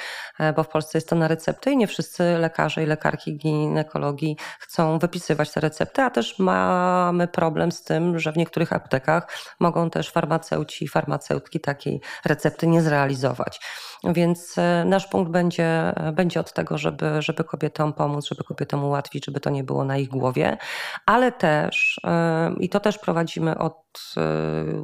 bo 0.57 0.63
w 0.63 0.69
Polsce 0.69 0.99
jest 0.99 1.09
to 1.09 1.17
na 1.17 1.29
receptę 1.29 1.73
i 1.73 1.77
nie 1.77 1.87
wszyscy 1.87 2.39
lekarze 2.39 2.83
i 2.83 2.87
lekarki 2.87 3.37
ginekologii 3.37 4.37
chcą 4.59 4.99
wypisywać 4.99 5.53
te 5.53 5.61
recepty, 5.61 6.03
a 6.03 6.11
też 6.11 6.39
mamy 6.39 7.29
problem 7.29 7.73
z 7.73 7.83
tym, 7.83 8.19
że 8.19 8.33
w 8.33 8.37
niektórych 8.37 8.73
aptekach 8.73 9.29
mogą 9.61 9.91
też 9.91 10.11
farmaceuci 10.11 10.85
i 10.85 10.89
farmaceuci 10.89 11.30
farmaceutki 11.31 11.61
takiej 11.61 12.01
recepty 12.25 12.67
nie 12.67 12.83
zrealizować. 12.83 13.61
Więc 14.05 14.59
e, 14.59 14.85
nasz 14.87 15.07
punkt 15.07 15.31
będzie, 15.33 15.93
e, 15.97 16.13
będzie 16.13 16.41
od 16.41 16.53
tego, 16.53 16.79
żeby, 16.79 17.23
żeby 17.23 17.45
kobietom 17.45 17.93
pomóc, 17.93 18.27
żeby 18.29 18.45
kobietom 18.45 18.85
ułatwić, 18.85 19.27
żeby 19.27 19.41
to 19.41 19.51
nie 19.51 19.65
było 19.65 19.85
na 19.85 19.97
ich 19.97 20.09
głowie, 20.09 20.59
ale 21.07 21.33
też, 21.33 22.01
e, 22.05 22.53
i 22.61 22.69
to 22.69 22.81
też 22.81 22.99
prowadzimy 22.99 23.59
od 23.59 23.81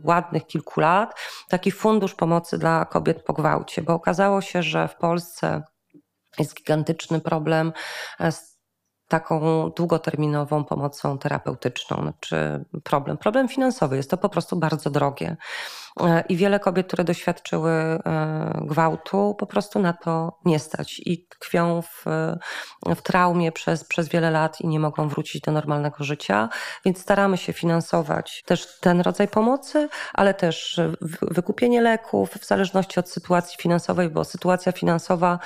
ładnych 0.04 0.46
kilku 0.46 0.80
lat, 0.80 1.14
taki 1.48 1.70
fundusz 1.70 2.14
pomocy 2.14 2.58
dla 2.58 2.84
kobiet 2.84 3.22
po 3.22 3.32
gwałcie, 3.32 3.82
bo 3.82 3.94
okazało 3.94 4.40
się, 4.40 4.62
że 4.62 4.88
w 4.88 4.96
Polsce 4.96 5.62
jest 6.38 6.54
gigantyczny 6.54 7.20
problem 7.20 7.72
z 8.30 8.56
taką 9.08 9.70
długoterminową 9.76 10.64
pomocą 10.64 11.18
terapeutyczną, 11.18 11.96
znaczy 12.02 12.64
problem, 12.84 13.16
problem 13.16 13.48
finansowy. 13.48 13.96
Jest 13.96 14.10
to 14.10 14.16
po 14.16 14.28
prostu 14.28 14.56
bardzo 14.56 14.90
drogie. 14.90 15.36
E, 16.00 16.24
I 16.28 16.36
wiele 16.36 16.60
kobiet, 16.60 16.86
które 16.86 17.04
doświadczyły 17.04 17.70
e, 17.70 18.00
gwałtu, 18.62 19.34
po 19.38 19.46
prostu 19.46 19.78
na 19.78 19.92
to 19.92 20.38
nie 20.44 20.58
stać 20.58 21.00
i 21.04 21.26
tkwią 21.26 21.82
w, 21.82 22.04
w 22.96 23.02
traumie 23.02 23.52
przez, 23.52 23.84
przez 23.84 24.08
wiele 24.08 24.30
lat 24.30 24.60
i 24.60 24.66
nie 24.66 24.80
mogą 24.80 25.08
wrócić 25.08 25.42
do 25.42 25.52
normalnego 25.52 26.04
życia. 26.04 26.48
Więc 26.84 27.00
staramy 27.00 27.36
się 27.36 27.52
finansować 27.52 28.42
też 28.46 28.80
ten 28.80 29.00
rodzaj 29.00 29.28
pomocy, 29.28 29.88
ale 30.14 30.34
też 30.34 30.80
wykupienie 31.22 31.80
leków 31.80 32.30
w 32.30 32.46
zależności 32.46 33.00
od 33.00 33.10
sytuacji 33.10 33.56
finansowej, 33.60 34.10
bo 34.10 34.24
sytuacja 34.24 34.72
finansowa 34.72 35.38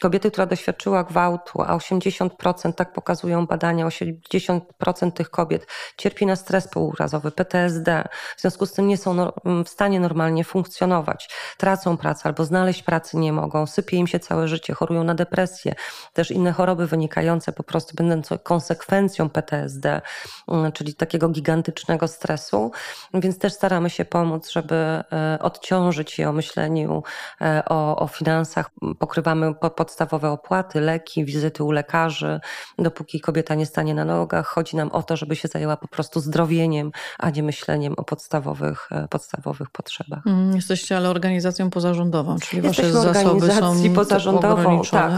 kobiety, 0.00 0.30
która 0.30 0.46
doświadczyła 0.46 1.04
gwałtu, 1.04 1.62
a 1.62 1.76
80%, 1.76 2.72
tak 2.72 2.92
pokazują 2.92 3.46
badania, 3.46 3.86
80% 3.86 5.12
tych 5.12 5.30
kobiet 5.30 5.66
cierpi 5.96 6.26
na 6.26 6.36
stres 6.36 6.68
pourazowy, 6.68 7.30
PTSD. 7.30 8.08
W 8.36 8.40
związku 8.40 8.66
z 8.66 8.72
tym 8.72 8.86
nie 8.86 8.96
są 8.96 9.32
w 9.64 9.68
stanie 9.68 9.97
normalnie 10.00 10.44
funkcjonować. 10.44 11.30
Tracą 11.56 11.96
pracę 11.96 12.22
albo 12.24 12.44
znaleźć 12.44 12.82
pracy 12.82 13.16
nie 13.16 13.32
mogą, 13.32 13.66
sypie 13.66 13.96
im 13.96 14.06
się 14.06 14.18
całe 14.18 14.48
życie, 14.48 14.74
chorują 14.74 15.04
na 15.04 15.14
depresję, 15.14 15.74
też 16.12 16.30
inne 16.30 16.52
choroby 16.52 16.86
wynikające 16.86 17.52
po 17.52 17.62
prostu 17.62 17.96
będące 17.96 18.38
konsekwencją 18.38 19.28
PTSD, 19.30 20.00
mm, 20.48 20.72
czyli 20.72 20.94
takiego 20.94 21.28
gigantycznego 21.28 22.08
stresu. 22.08 22.70
Więc 23.14 23.38
też 23.38 23.52
staramy 23.52 23.90
się 23.90 24.04
pomóc, 24.04 24.50
żeby 24.50 24.74
e, 24.74 25.38
odciążyć 25.40 26.18
je 26.18 26.28
o 26.28 26.32
myśleniu 26.32 27.02
e, 27.40 27.62
o, 27.66 27.98
o 27.98 28.08
finansach. 28.08 28.70
Pokrywamy 28.98 29.54
podstawowe 29.54 30.30
opłaty, 30.30 30.80
leki, 30.80 31.24
wizyty 31.24 31.64
u 31.64 31.70
lekarzy. 31.70 32.40
Dopóki 32.78 33.20
kobieta 33.20 33.54
nie 33.54 33.66
stanie 33.66 33.94
na 33.94 34.04
nogach, 34.04 34.46
chodzi 34.46 34.76
nam 34.76 34.90
o 34.90 35.02
to, 35.02 35.16
żeby 35.16 35.36
się 35.36 35.48
zajęła 35.48 35.76
po 35.76 35.88
prostu 35.88 36.20
zdrowieniem, 36.20 36.90
a 37.18 37.30
nie 37.30 37.42
myśleniem 37.42 37.94
o 37.96 38.04
podstawowych, 38.04 38.88
e, 38.92 39.08
podstawowych 39.08 39.70
potrzebach 39.70 39.87
potrzebach. 39.88 40.26
Mm, 40.26 40.56
jesteście 40.56 40.96
ale 40.96 41.10
organizacją 41.10 41.70
pozarządową, 41.70 42.38
czyli 42.38 42.62
Jesteśmy 42.62 42.92
wasze 42.92 43.12
zasoby 43.14 43.52
są 43.52 43.94
pozarządową. 43.94 44.82
Tak. 44.90 45.12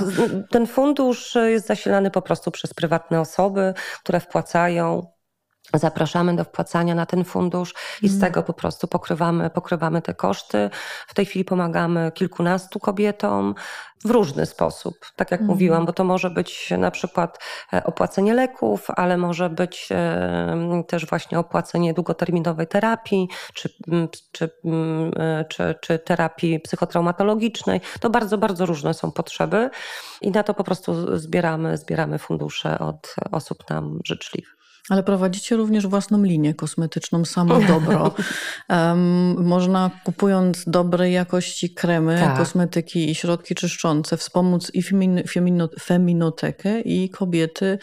Ten 0.50 0.66
fundusz 0.66 1.34
jest 1.34 1.66
zasilany 1.66 2.10
po 2.10 2.22
prostu 2.22 2.50
przez 2.50 2.74
prywatne 2.74 3.20
osoby, 3.20 3.74
które 4.02 4.20
wpłacają 4.20 5.06
Zapraszamy 5.74 6.36
do 6.36 6.44
wpłacania 6.44 6.94
na 6.94 7.06
ten 7.06 7.24
fundusz 7.24 7.74
i 8.02 8.08
z 8.08 8.14
mhm. 8.14 8.32
tego 8.32 8.42
po 8.42 8.52
prostu 8.52 8.88
pokrywamy, 8.88 9.50
pokrywamy 9.50 10.02
te 10.02 10.14
koszty. 10.14 10.70
W 11.06 11.14
tej 11.14 11.26
chwili 11.26 11.44
pomagamy 11.44 12.12
kilkunastu 12.14 12.80
kobietom 12.80 13.54
w 14.04 14.10
różny 14.10 14.46
sposób, 14.46 14.94
tak 15.16 15.30
jak 15.30 15.40
mm. 15.40 15.50
mówiłam, 15.50 15.86
bo 15.86 15.92
to 15.92 16.04
może 16.04 16.30
być 16.30 16.72
na 16.78 16.90
przykład 16.90 17.38
e, 17.72 17.84
opłacenie 17.84 18.34
leków, 18.34 18.86
ale 18.90 19.16
może 19.16 19.50
być 19.50 19.88
e, 19.90 20.82
też 20.88 21.06
właśnie 21.06 21.38
opłacenie 21.38 21.94
długoterminowej 21.94 22.66
terapii 22.66 23.28
czy, 23.54 23.68
czy, 24.32 24.50
e, 25.16 25.44
czy, 25.44 25.74
czy 25.80 25.98
terapii 25.98 26.60
psychotraumatologicznej. 26.60 27.80
To 28.00 28.10
bardzo, 28.10 28.38
bardzo 28.38 28.66
różne 28.66 28.94
są 28.94 29.12
potrzeby 29.12 29.70
i 30.20 30.30
na 30.30 30.42
to 30.42 30.54
po 30.54 30.64
prostu 30.64 31.18
zbieramy, 31.18 31.76
zbieramy 31.76 32.18
fundusze 32.18 32.78
od 32.78 33.14
osób 33.32 33.70
nam 33.70 33.98
życzliwych. 34.04 34.59
Ale 34.88 35.02
prowadzicie 35.02 35.56
również 35.56 35.86
własną 35.86 36.22
linię 36.22 36.54
kosmetyczną 36.54 37.24
Samo 37.24 37.60
Dobro. 37.60 38.10
Um, 38.68 39.46
można 39.46 39.90
kupując 40.04 40.64
dobrej 40.66 41.12
jakości 41.12 41.74
kremy, 41.74 42.18
tak. 42.20 42.36
kosmetyki 42.36 43.10
i 43.10 43.14
środki 43.14 43.54
czyszczące 43.54 44.16
wspomóc 44.16 44.70
i 44.74 44.82
femin, 44.82 45.22
femino, 45.28 45.68
feminotekę 45.80 46.80
i 46.80 47.10
kobiety, 47.10 47.78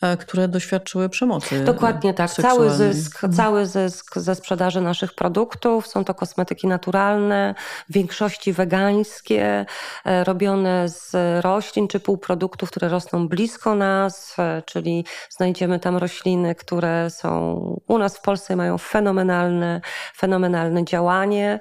e, 0.00 0.16
które 0.16 0.48
doświadczyły 0.48 1.08
przemocy 1.08 1.64
Dokładnie 1.64 2.14
tak. 2.14 2.30
Cały 2.30 2.70
zysk, 2.70 3.14
mhm. 3.14 3.32
cały 3.32 3.66
zysk 3.66 4.18
ze 4.18 4.34
sprzedaży 4.34 4.80
naszych 4.80 5.14
produktów. 5.14 5.86
Są 5.86 6.04
to 6.04 6.14
kosmetyki 6.14 6.66
naturalne, 6.66 7.54
w 7.88 7.92
większości 7.92 8.52
wegańskie, 8.52 9.66
e, 10.04 10.24
robione 10.24 10.88
z 10.88 11.14
roślin 11.44 11.88
czy 11.88 12.00
półproduktów, 12.00 12.70
które 12.70 12.88
rosną 12.88 13.28
blisko 13.28 13.74
nas, 13.74 14.34
e, 14.38 14.62
czyli 14.66 15.04
znajdziemy 15.30 15.80
tam 15.80 15.96
rośliny 15.96 16.47
które 16.54 17.10
są 17.10 17.58
u 17.86 17.98
nas 17.98 18.16
w 18.16 18.20
Polsce 18.20 18.56
mają 18.56 18.78
fenomenalne, 18.78 19.80
fenomenalne 20.16 20.84
działanie. 20.84 21.58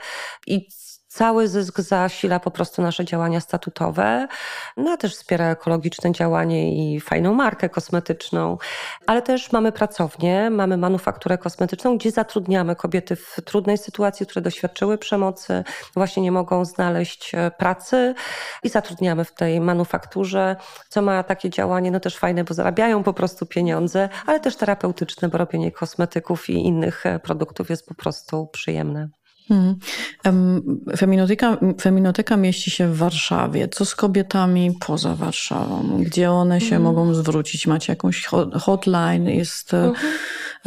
I 0.47 0.67
cały 1.17 1.47
zysk 1.47 1.79
zasila 1.79 2.39
po 2.39 2.51
prostu 2.51 2.81
nasze 2.81 3.05
działania 3.05 3.39
statutowe, 3.39 4.27
no 4.77 4.91
a 4.91 4.97
też 4.97 5.15
wspiera 5.15 5.51
ekologiczne 5.51 6.11
działanie 6.11 6.93
i 6.95 6.99
fajną 6.99 7.33
markę 7.33 7.69
kosmetyczną, 7.69 8.57
ale 9.07 9.21
też 9.21 9.51
mamy 9.51 9.71
pracownię, 9.71 10.49
mamy 10.49 10.77
manufakturę 10.77 11.37
kosmetyczną, 11.37 11.97
gdzie 11.97 12.11
zatrudniamy 12.11 12.75
kobiety 12.75 13.15
w 13.15 13.35
trudnej 13.45 13.77
sytuacji, 13.77 14.25
które 14.25 14.41
doświadczyły 14.41 14.97
przemocy, 14.97 15.63
właśnie 15.93 16.23
nie 16.23 16.31
mogą 16.31 16.65
znaleźć 16.65 17.35
e, 17.35 17.51
pracy 17.51 18.15
i 18.63 18.69
zatrudniamy 18.69 19.25
w 19.25 19.33
tej 19.33 19.61
manufakturze, 19.61 20.55
co 20.89 21.01
ma 21.01 21.23
takie 21.23 21.49
działanie, 21.49 21.91
no 21.91 21.99
też 21.99 22.17
fajne, 22.17 22.43
bo 22.43 22.53
zarabiają 22.53 23.03
po 23.03 23.13
prostu 23.13 23.45
pieniądze, 23.45 24.09
ale 24.25 24.39
też 24.39 24.55
terapeutyczne, 24.55 25.29
bo 25.29 25.37
robienie 25.37 25.71
kosmetyków 25.71 26.49
i 26.49 26.53
innych 26.53 27.05
e, 27.05 27.19
produktów 27.19 27.69
jest 27.69 27.87
po 27.87 27.95
prostu 27.95 28.47
przyjemne. 28.47 29.16
Hmm. 29.47 29.75
Feminoteka, 30.97 31.57
feminoteka 31.81 32.37
mieści 32.37 32.71
się 32.71 32.87
w 32.87 32.97
Warszawie. 32.97 33.67
Co 33.67 33.85
z 33.85 33.95
kobietami 33.95 34.71
poza 34.79 35.15
Warszawą? 35.15 36.03
Gdzie 36.03 36.31
one 36.31 36.61
się 36.61 36.69
hmm. 36.69 36.83
mogą 36.83 37.13
zwrócić? 37.13 37.67
Macie 37.67 37.91
jakąś 37.91 38.25
hotline? 38.53 39.29
Jest, 39.29 39.73
e, 39.73 39.77
mhm. 39.77 40.13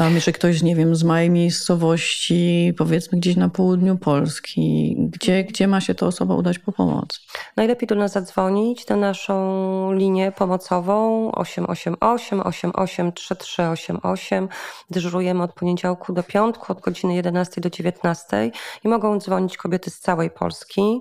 Um, 0.00 0.14
jeżeli 0.14 0.34
ktoś, 0.34 0.62
nie 0.62 0.76
wiem, 0.76 0.96
z 0.96 1.04
mojej 1.04 1.30
miejscowości, 1.30 2.74
powiedzmy 2.78 3.18
gdzieś 3.18 3.36
na 3.36 3.48
południu 3.48 3.98
Polski, 3.98 4.96
gdzie, 4.98 5.44
gdzie 5.44 5.68
ma 5.68 5.80
się 5.80 5.94
ta 5.94 6.06
osoba 6.06 6.34
udać 6.34 6.58
po 6.58 6.72
pomoc? 6.72 7.20
Najlepiej 7.56 7.86
do 7.86 7.94
nas 7.94 8.12
zadzwonić 8.12 8.88
na 8.88 8.96
naszą 8.96 9.92
linię 9.92 10.32
pomocową 10.32 11.32
888 11.32 12.40
88 12.44 13.12
3388. 13.12 14.48
Dyżurujemy 14.90 15.42
od 15.42 15.52
poniedziałku 15.52 16.12
do 16.12 16.22
piątku, 16.22 16.72
od 16.72 16.80
godziny 16.80 17.14
11 17.14 17.60
do 17.60 17.70
19 17.70 18.50
i 18.84 18.88
mogą 18.88 19.18
dzwonić 19.18 19.56
kobiety 19.56 19.90
z 19.90 19.98
całej 19.98 20.30
Polski. 20.30 21.00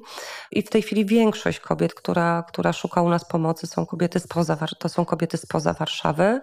I 0.52 0.62
w 0.62 0.70
tej 0.70 0.82
chwili 0.82 1.06
większość 1.06 1.60
kobiet, 1.60 1.94
która, 1.94 2.44
która 2.48 2.74
szuka 2.74 3.02
u 3.02 3.10
nas 3.10 3.26
pomocy, 3.26 3.68
są 3.68 3.86
kobiety 3.86 4.20
spoza, 4.20 4.58
to 4.80 4.90
są 4.90 5.06
kobiety 5.06 5.38
spoza 5.38 5.74
Warszawy. 5.74 6.42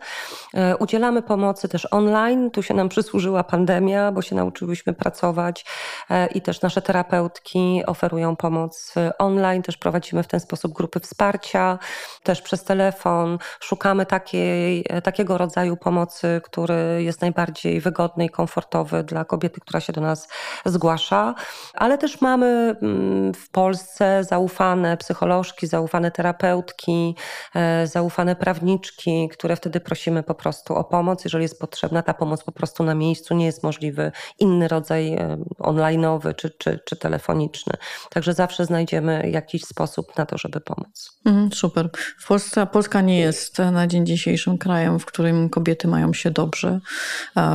E, 0.54 0.76
udzielamy 0.76 1.22
pomocy 1.22 1.68
też 1.68 1.88
online 1.90 2.45
Tu 2.50 2.62
się 2.62 2.74
nam 2.74 2.88
przysłużyła 2.88 3.44
pandemia, 3.44 4.12
bo 4.12 4.22
się 4.22 4.36
nauczyłyśmy 4.36 4.92
pracować 4.92 5.64
e, 6.10 6.26
i 6.26 6.40
też 6.40 6.62
nasze 6.62 6.82
terapeutki 6.82 7.82
oferują 7.86 8.36
pomoc 8.36 8.94
online. 9.18 9.62
Też 9.62 9.76
prowadzimy 9.76 10.22
w 10.22 10.26
ten 10.26 10.40
sposób 10.40 10.72
grupy 10.72 11.00
wsparcia, 11.00 11.78
też 12.22 12.42
przez 12.42 12.64
telefon. 12.64 13.38
Szukamy 13.60 14.06
takiej, 14.06 14.84
takiego 15.04 15.38
rodzaju 15.38 15.76
pomocy, 15.76 16.40
który 16.44 17.02
jest 17.02 17.20
najbardziej 17.20 17.80
wygodny 17.80 18.24
i 18.24 18.28
komfortowy 18.28 19.04
dla 19.04 19.24
kobiety, 19.24 19.60
która 19.60 19.80
się 19.80 19.92
do 19.92 20.00
nas 20.00 20.28
zgłasza. 20.64 21.34
Ale 21.74 21.98
też 21.98 22.20
mamy 22.20 22.76
mm, 22.82 23.34
w 23.34 23.50
Polsce 23.50 24.24
zaufane 24.24 24.96
psycholożki, 24.96 25.66
zaufane 25.66 26.10
terapeutki, 26.10 27.16
e, 27.54 27.86
zaufane 27.86 28.36
prawniczki, 28.36 29.28
które 29.28 29.56
wtedy 29.56 29.80
prosimy 29.80 30.22
po 30.22 30.34
prostu 30.34 30.74
o 30.74 30.84
pomoc. 30.84 31.24
Jeżeli 31.24 31.42
jest 31.42 31.60
potrzebna 31.60 32.02
ta 32.02 32.14
pomoc 32.14 32.35
po 32.44 32.52
prostu 32.52 32.84
na 32.84 32.94
miejscu, 32.94 33.34
nie 33.34 33.46
jest 33.46 33.62
możliwy 33.62 34.12
inny 34.38 34.68
rodzaj 34.68 35.14
e, 35.14 35.38
online'owy 35.58 36.34
czy, 36.34 36.50
czy, 36.50 36.80
czy 36.84 36.96
telefoniczny. 36.96 37.72
Także 38.10 38.34
zawsze 38.34 38.64
znajdziemy 38.64 39.30
jakiś 39.30 39.64
sposób 39.64 40.16
na 40.18 40.26
to, 40.26 40.38
żeby 40.38 40.60
pomóc. 40.60 41.18
Mhm, 41.24 41.52
super. 41.52 41.90
W 42.18 42.26
Polsce, 42.26 42.66
Polska 42.66 43.00
nie 43.00 43.18
jest 43.18 43.58
na 43.58 43.86
dzień 43.86 44.06
dzisiejszym 44.06 44.58
krajem, 44.58 44.98
w 44.98 45.06
którym 45.06 45.48
kobiety 45.48 45.88
mają 45.88 46.12
się 46.12 46.30
dobrze. 46.30 46.80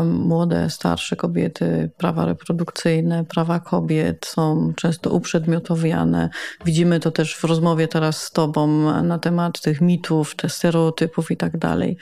Młode, 0.05 0.69
starsze 0.69 1.15
kobiety, 1.15 1.91
prawa 1.97 2.25
reprodukcyjne, 2.25 3.25
prawa 3.25 3.59
kobiet 3.59 4.25
są 4.25 4.73
często 4.75 5.09
uprzedmiotowiane. 5.09 6.29
Widzimy 6.65 6.99
to 6.99 7.11
też 7.11 7.35
w 7.35 7.43
rozmowie 7.43 7.87
teraz 7.87 8.23
z 8.23 8.31
Tobą 8.31 8.67
na 9.03 9.19
temat 9.19 9.61
tych 9.61 9.81
mitów, 9.81 10.35
tych 10.35 10.51
stereotypów 10.51 11.31
i 11.31 11.37
tak 11.37 11.57
dalej. 11.57 11.97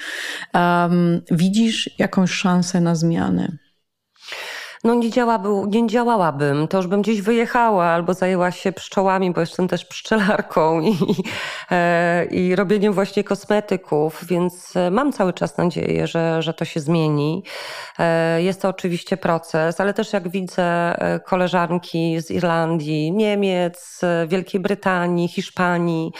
Widzisz 1.31 1.89
jakąś 1.97 2.31
szansę 2.31 2.58
na 2.81 2.95
zmiany? 2.95 3.57
No 4.83 4.93
nie, 4.93 5.09
działaby, 5.09 5.49
nie 5.67 5.87
działałabym, 5.87 6.67
to 6.67 6.77
już 6.77 6.87
bym 6.87 7.01
gdzieś 7.01 7.21
wyjechała 7.21 7.85
albo 7.85 8.13
zajęła 8.13 8.51
się 8.51 8.71
pszczołami, 8.71 9.31
bo 9.31 9.41
jestem 9.41 9.67
też 9.67 9.85
pszczelarką 9.85 10.81
i, 10.81 10.95
e, 11.71 12.25
i 12.25 12.55
robieniem 12.55 12.93
właśnie 12.93 13.23
kosmetyków, 13.23 14.25
więc 14.25 14.75
e, 14.75 14.91
mam 14.91 15.11
cały 15.11 15.33
czas 15.33 15.57
nadzieję, 15.57 16.07
że, 16.07 16.41
że 16.41 16.53
to 16.53 16.65
się 16.65 16.79
zmieni. 16.79 17.43
E, 17.99 18.41
jest 18.41 18.61
to 18.61 18.69
oczywiście 18.69 19.17
proces, 19.17 19.81
ale 19.81 19.93
też 19.93 20.13
jak 20.13 20.29
widzę 20.29 20.95
koleżanki 21.25 22.21
z 22.21 22.31
Irlandii, 22.31 23.11
Niemiec, 23.11 24.01
Wielkiej 24.27 24.61
Brytanii, 24.61 25.27
Hiszpanii, 25.27 26.11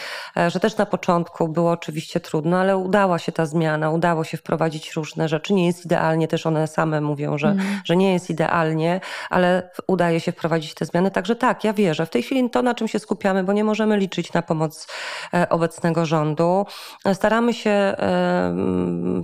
że 0.48 0.60
też 0.60 0.76
na 0.76 0.86
początku 0.86 1.48
było 1.48 1.70
oczywiście 1.70 2.20
trudno, 2.20 2.58
ale 2.58 2.76
udała 2.76 3.18
się 3.18 3.32
ta 3.32 3.46
zmiana, 3.46 3.90
udało 3.90 4.24
się 4.24 4.36
wprowadzić 4.36 4.92
różne 4.92 5.28
rzeczy. 5.28 5.54
Nie 5.54 5.66
jest 5.66 5.84
idealnie, 5.84 6.28
też 6.28 6.46
one 6.46 6.66
same 6.66 7.00
mówią, 7.00 7.38
że, 7.38 7.48
mm. 7.48 7.80
że 7.84 7.96
nie 7.96 8.12
jest 8.12 8.30
idealnie 8.30 8.49
idealnie, 8.50 9.00
ale 9.30 9.70
udaje 9.86 10.20
się 10.20 10.32
wprowadzić 10.32 10.74
te 10.74 10.84
zmiany. 10.84 11.10
Także 11.10 11.36
tak, 11.36 11.64
ja 11.64 11.72
wierzę. 11.72 12.06
W 12.06 12.10
tej 12.10 12.22
chwili 12.22 12.50
to, 12.50 12.62
na 12.62 12.74
czym 12.74 12.88
się 12.88 12.98
skupiamy, 12.98 13.44
bo 13.44 13.52
nie 13.52 13.64
możemy 13.64 13.96
liczyć 13.96 14.32
na 14.32 14.42
pomoc 14.42 14.86
e, 15.34 15.48
obecnego 15.48 16.06
rządu. 16.06 16.66
Staramy 17.12 17.54
się 17.54 17.70
e, 17.70 18.54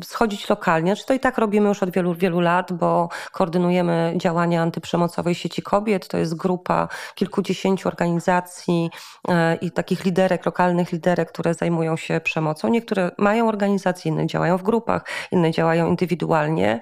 schodzić 0.04 0.48
lokalnie, 0.48 0.96
czy 0.96 1.06
to 1.06 1.14
i 1.14 1.20
tak 1.20 1.38
robimy 1.38 1.68
już 1.68 1.82
od 1.82 1.90
wielu, 1.90 2.14
wielu 2.14 2.40
lat, 2.40 2.72
bo 2.72 3.08
koordynujemy 3.32 4.14
działania 4.16 4.62
antyprzemocowej 4.62 5.34
sieci 5.34 5.62
kobiet. 5.62 6.08
To 6.08 6.18
jest 6.18 6.36
grupa 6.36 6.88
kilkudziesięciu 7.14 7.88
organizacji 7.88 8.90
e, 9.28 9.56
i 9.56 9.70
takich 9.70 10.04
liderek, 10.04 10.46
lokalnych 10.46 10.92
liderek, 10.92 11.32
które 11.32 11.54
zajmują 11.54 11.96
się 11.96 12.20
przemocą. 12.20 12.68
Niektóre 12.68 13.10
mają 13.18 13.48
organizacje, 13.48 14.12
inne 14.12 14.26
działają 14.26 14.58
w 14.58 14.62
grupach, 14.62 15.04
inne 15.32 15.50
działają 15.50 15.88
indywidualnie 15.88 16.80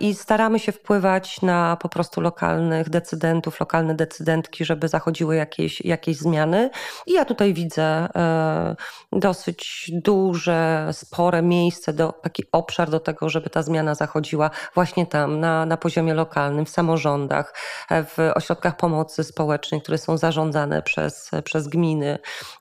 i 0.00 0.14
staramy 0.14 0.58
się 0.58 0.72
wpływać 0.72 1.40
na 1.46 1.76
po 1.76 1.88
prostu 1.88 2.20
lokalnych 2.20 2.90
decydentów, 2.90 3.60
lokalne 3.60 3.94
decydentki, 3.94 4.64
żeby 4.64 4.88
zachodziły 4.88 5.36
jakieś, 5.36 5.80
jakieś 5.80 6.16
zmiany. 6.16 6.70
I 7.06 7.12
ja 7.12 7.24
tutaj 7.24 7.54
widzę 7.54 7.82
e, 7.82 8.76
dosyć 9.12 9.90
duże, 9.92 10.88
spore 10.92 11.42
miejsce, 11.42 11.92
do, 11.92 12.12
taki 12.12 12.44
obszar 12.52 12.90
do 12.90 13.00
tego, 13.00 13.28
żeby 13.28 13.50
ta 13.50 13.62
zmiana 13.62 13.94
zachodziła 13.94 14.50
właśnie 14.74 15.06
tam, 15.06 15.40
na, 15.40 15.66
na 15.66 15.76
poziomie 15.76 16.14
lokalnym, 16.14 16.66
w 16.66 16.70
samorządach, 16.70 17.54
w 17.90 18.30
ośrodkach 18.34 18.76
pomocy 18.76 19.24
społecznej, 19.24 19.82
które 19.82 19.98
są 19.98 20.16
zarządzane 20.16 20.82
przez, 20.82 21.30
przez 21.44 21.68
gminy, 21.68 22.18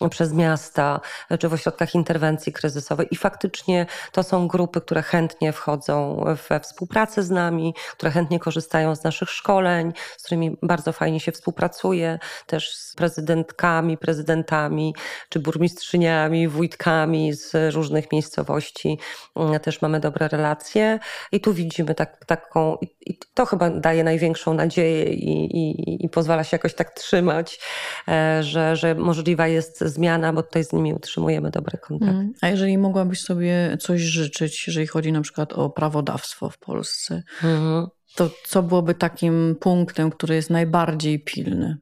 przez 0.09 0.33
miasta, 0.33 0.99
czy 1.39 1.49
w 1.49 1.53
ośrodkach 1.53 1.95
interwencji 1.95 2.53
kryzysowej. 2.53 3.07
I 3.11 3.15
faktycznie 3.15 3.85
to 4.11 4.23
są 4.23 4.47
grupy, 4.47 4.81
które 4.81 5.01
chętnie 5.01 5.53
wchodzą 5.53 6.25
we 6.49 6.59
współpracę 6.59 7.23
z 7.23 7.29
nami, 7.29 7.73
które 7.91 8.11
chętnie 8.11 8.39
korzystają 8.39 8.74
korzystają 8.75 8.95
z 8.95 9.03
naszych 9.03 9.29
szkoleń, 9.29 9.93
z 10.17 10.23
którymi 10.23 10.57
bardzo 10.63 10.91
fajnie 10.91 11.19
się 11.19 11.31
współpracuje, 11.31 12.19
też 12.47 12.75
z 12.75 12.95
prezydentkami, 12.95 13.97
prezydentami, 13.97 14.95
czy 15.29 15.39
burmistrzyniami, 15.39 16.47
wójtkami 16.47 17.33
z 17.33 17.73
różnych 17.73 18.11
miejscowości. 18.11 18.99
Mm, 19.35 19.59
też 19.59 19.81
mamy 19.81 19.99
dobre 19.99 20.27
relacje 20.27 20.99
i 21.31 21.39
tu 21.41 21.53
widzimy 21.53 21.95
tak, 21.95 22.25
taką, 22.25 22.77
i 23.05 23.19
to 23.33 23.45
chyba 23.45 23.69
daje 23.69 24.03
największą 24.03 24.53
nadzieję 24.53 25.03
i, 25.13 25.57
i, 25.57 26.05
i 26.05 26.09
pozwala 26.09 26.43
się 26.43 26.55
jakoś 26.55 26.73
tak 26.73 26.91
trzymać, 26.91 27.59
e, 28.07 28.43
że, 28.43 28.75
że 28.75 28.95
możliwa 28.95 29.47
jest 29.47 29.81
zmiana, 29.81 30.33
bo 30.33 30.43
tutaj 30.43 30.63
z 30.63 30.73
nimi 30.73 30.93
utrzymujemy 30.93 31.51
dobre 31.51 31.77
kontakty. 31.77 32.15
Mm. 32.15 32.33
A 32.41 32.47
jeżeli 32.47 32.77
mogłabyś 32.77 33.21
sobie 33.21 33.77
coś 33.79 34.01
życzyć, 34.01 34.67
jeżeli 34.67 34.87
chodzi 34.87 35.11
na 35.11 35.21
przykład 35.21 35.53
o 35.53 35.69
prawodawstwo 35.69 36.49
w 36.49 36.57
Polsce, 36.57 37.23
mm 37.43 37.87
to 38.15 38.29
co 38.45 38.63
byłoby 38.63 38.95
takim 38.95 39.55
punktem, 39.59 40.11
który 40.11 40.35
jest 40.35 40.49
najbardziej 40.49 41.23
pilny? 41.23 41.77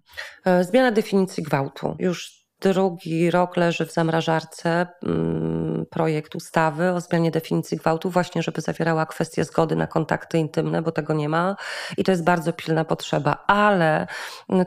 E, 0.45 0.63
zmiana 0.63 0.91
definicji 0.91 1.43
gwałtu. 1.43 1.95
Już 1.99 2.43
drugi 2.64 3.32
rok 3.32 3.57
leży 3.57 3.86
w 3.86 3.93
zamrażarce 3.93 4.88
mm, 5.03 5.86
projekt 5.89 6.36
ustawy 6.36 6.91
o 6.91 7.01
zmianie 7.01 7.32
definicji 7.32 7.78
gwałtu, 7.78 8.09
właśnie 8.09 8.43
żeby 8.43 8.61
zawierała 8.61 9.05
kwestię 9.05 9.43
zgody 9.43 9.76
na 9.76 9.88
kontakty 9.88 10.38
intymne, 10.38 10.82
bo 10.82 10.91
tego 10.91 11.14
nie 11.14 11.30
ma 11.30 11.55
i 11.97 12.03
to 12.03 12.11
jest 12.11 12.24
bardzo 12.24 12.53
pilna 12.53 12.86
potrzeba, 12.86 13.43
ale 13.47 14.07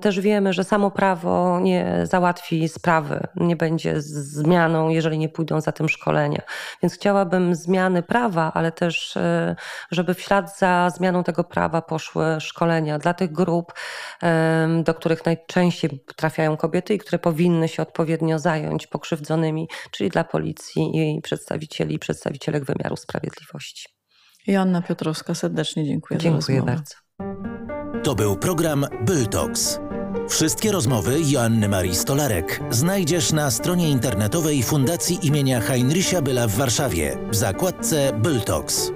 też 0.00 0.20
wiemy, 0.20 0.52
że 0.52 0.64
samo 0.64 0.90
prawo 0.90 1.60
nie 1.60 2.00
załatwi 2.02 2.68
sprawy, 2.68 3.26
nie 3.36 3.56
będzie 3.56 4.00
zmianą, 4.00 4.88
jeżeli 4.88 5.18
nie 5.18 5.28
pójdą 5.28 5.60
za 5.60 5.72
tym 5.72 5.88
szkolenia. 5.88 6.42
Więc 6.82 6.94
chciałabym 6.94 7.54
zmiany 7.54 8.02
prawa, 8.02 8.52
ale 8.54 8.72
też, 8.72 9.16
e, 9.16 9.56
żeby 9.90 10.14
w 10.14 10.20
ślad 10.20 10.58
za 10.58 10.90
zmianą 10.90 11.24
tego 11.24 11.44
prawa 11.44 11.82
poszły 11.82 12.40
szkolenia 12.40 12.98
dla 12.98 13.14
tych 13.14 13.32
grup, 13.32 13.72
do 14.82 14.94
których 14.94 15.26
najczęściej 15.26 16.04
trafiają 16.16 16.56
kobiety 16.56 16.94
i 16.94 16.98
które 16.98 17.18
powinny 17.18 17.68
się 17.68 17.82
odpowiednio 17.86 18.38
zająć 18.38 18.86
pokrzywdzonymi, 18.86 19.68
czyli 19.90 20.10
dla 20.10 20.24
policji 20.24 20.90
i 20.94 21.20
przedstawicieli 21.22 21.94
i 21.94 21.98
przedstawicielek 21.98 22.64
wymiaru 22.64 22.96
sprawiedliwości. 22.96 23.88
Joanna 24.46 24.82
Piotrowska, 24.82 25.34
serdecznie 25.34 25.84
dziękuję. 25.84 26.20
Dziękuję 26.20 26.62
bardzo. 26.62 26.94
To 28.04 28.14
był 28.14 28.36
program 28.36 28.86
Byltox. 29.00 29.80
Wszystkie 30.28 30.72
rozmowy 30.72 31.18
Joanny 31.30 31.68
Marii 31.68 31.94
Stolarek 31.94 32.60
znajdziesz 32.70 33.32
na 33.32 33.50
stronie 33.50 33.90
internetowej 33.90 34.62
Fundacji 34.62 35.26
imienia 35.26 35.60
Heinricha 35.60 36.22
Byla 36.22 36.46
w 36.46 36.54
Warszawie 36.54 37.18
w 37.30 37.34
zakładce 37.34 38.12
Byltox. 38.12 38.95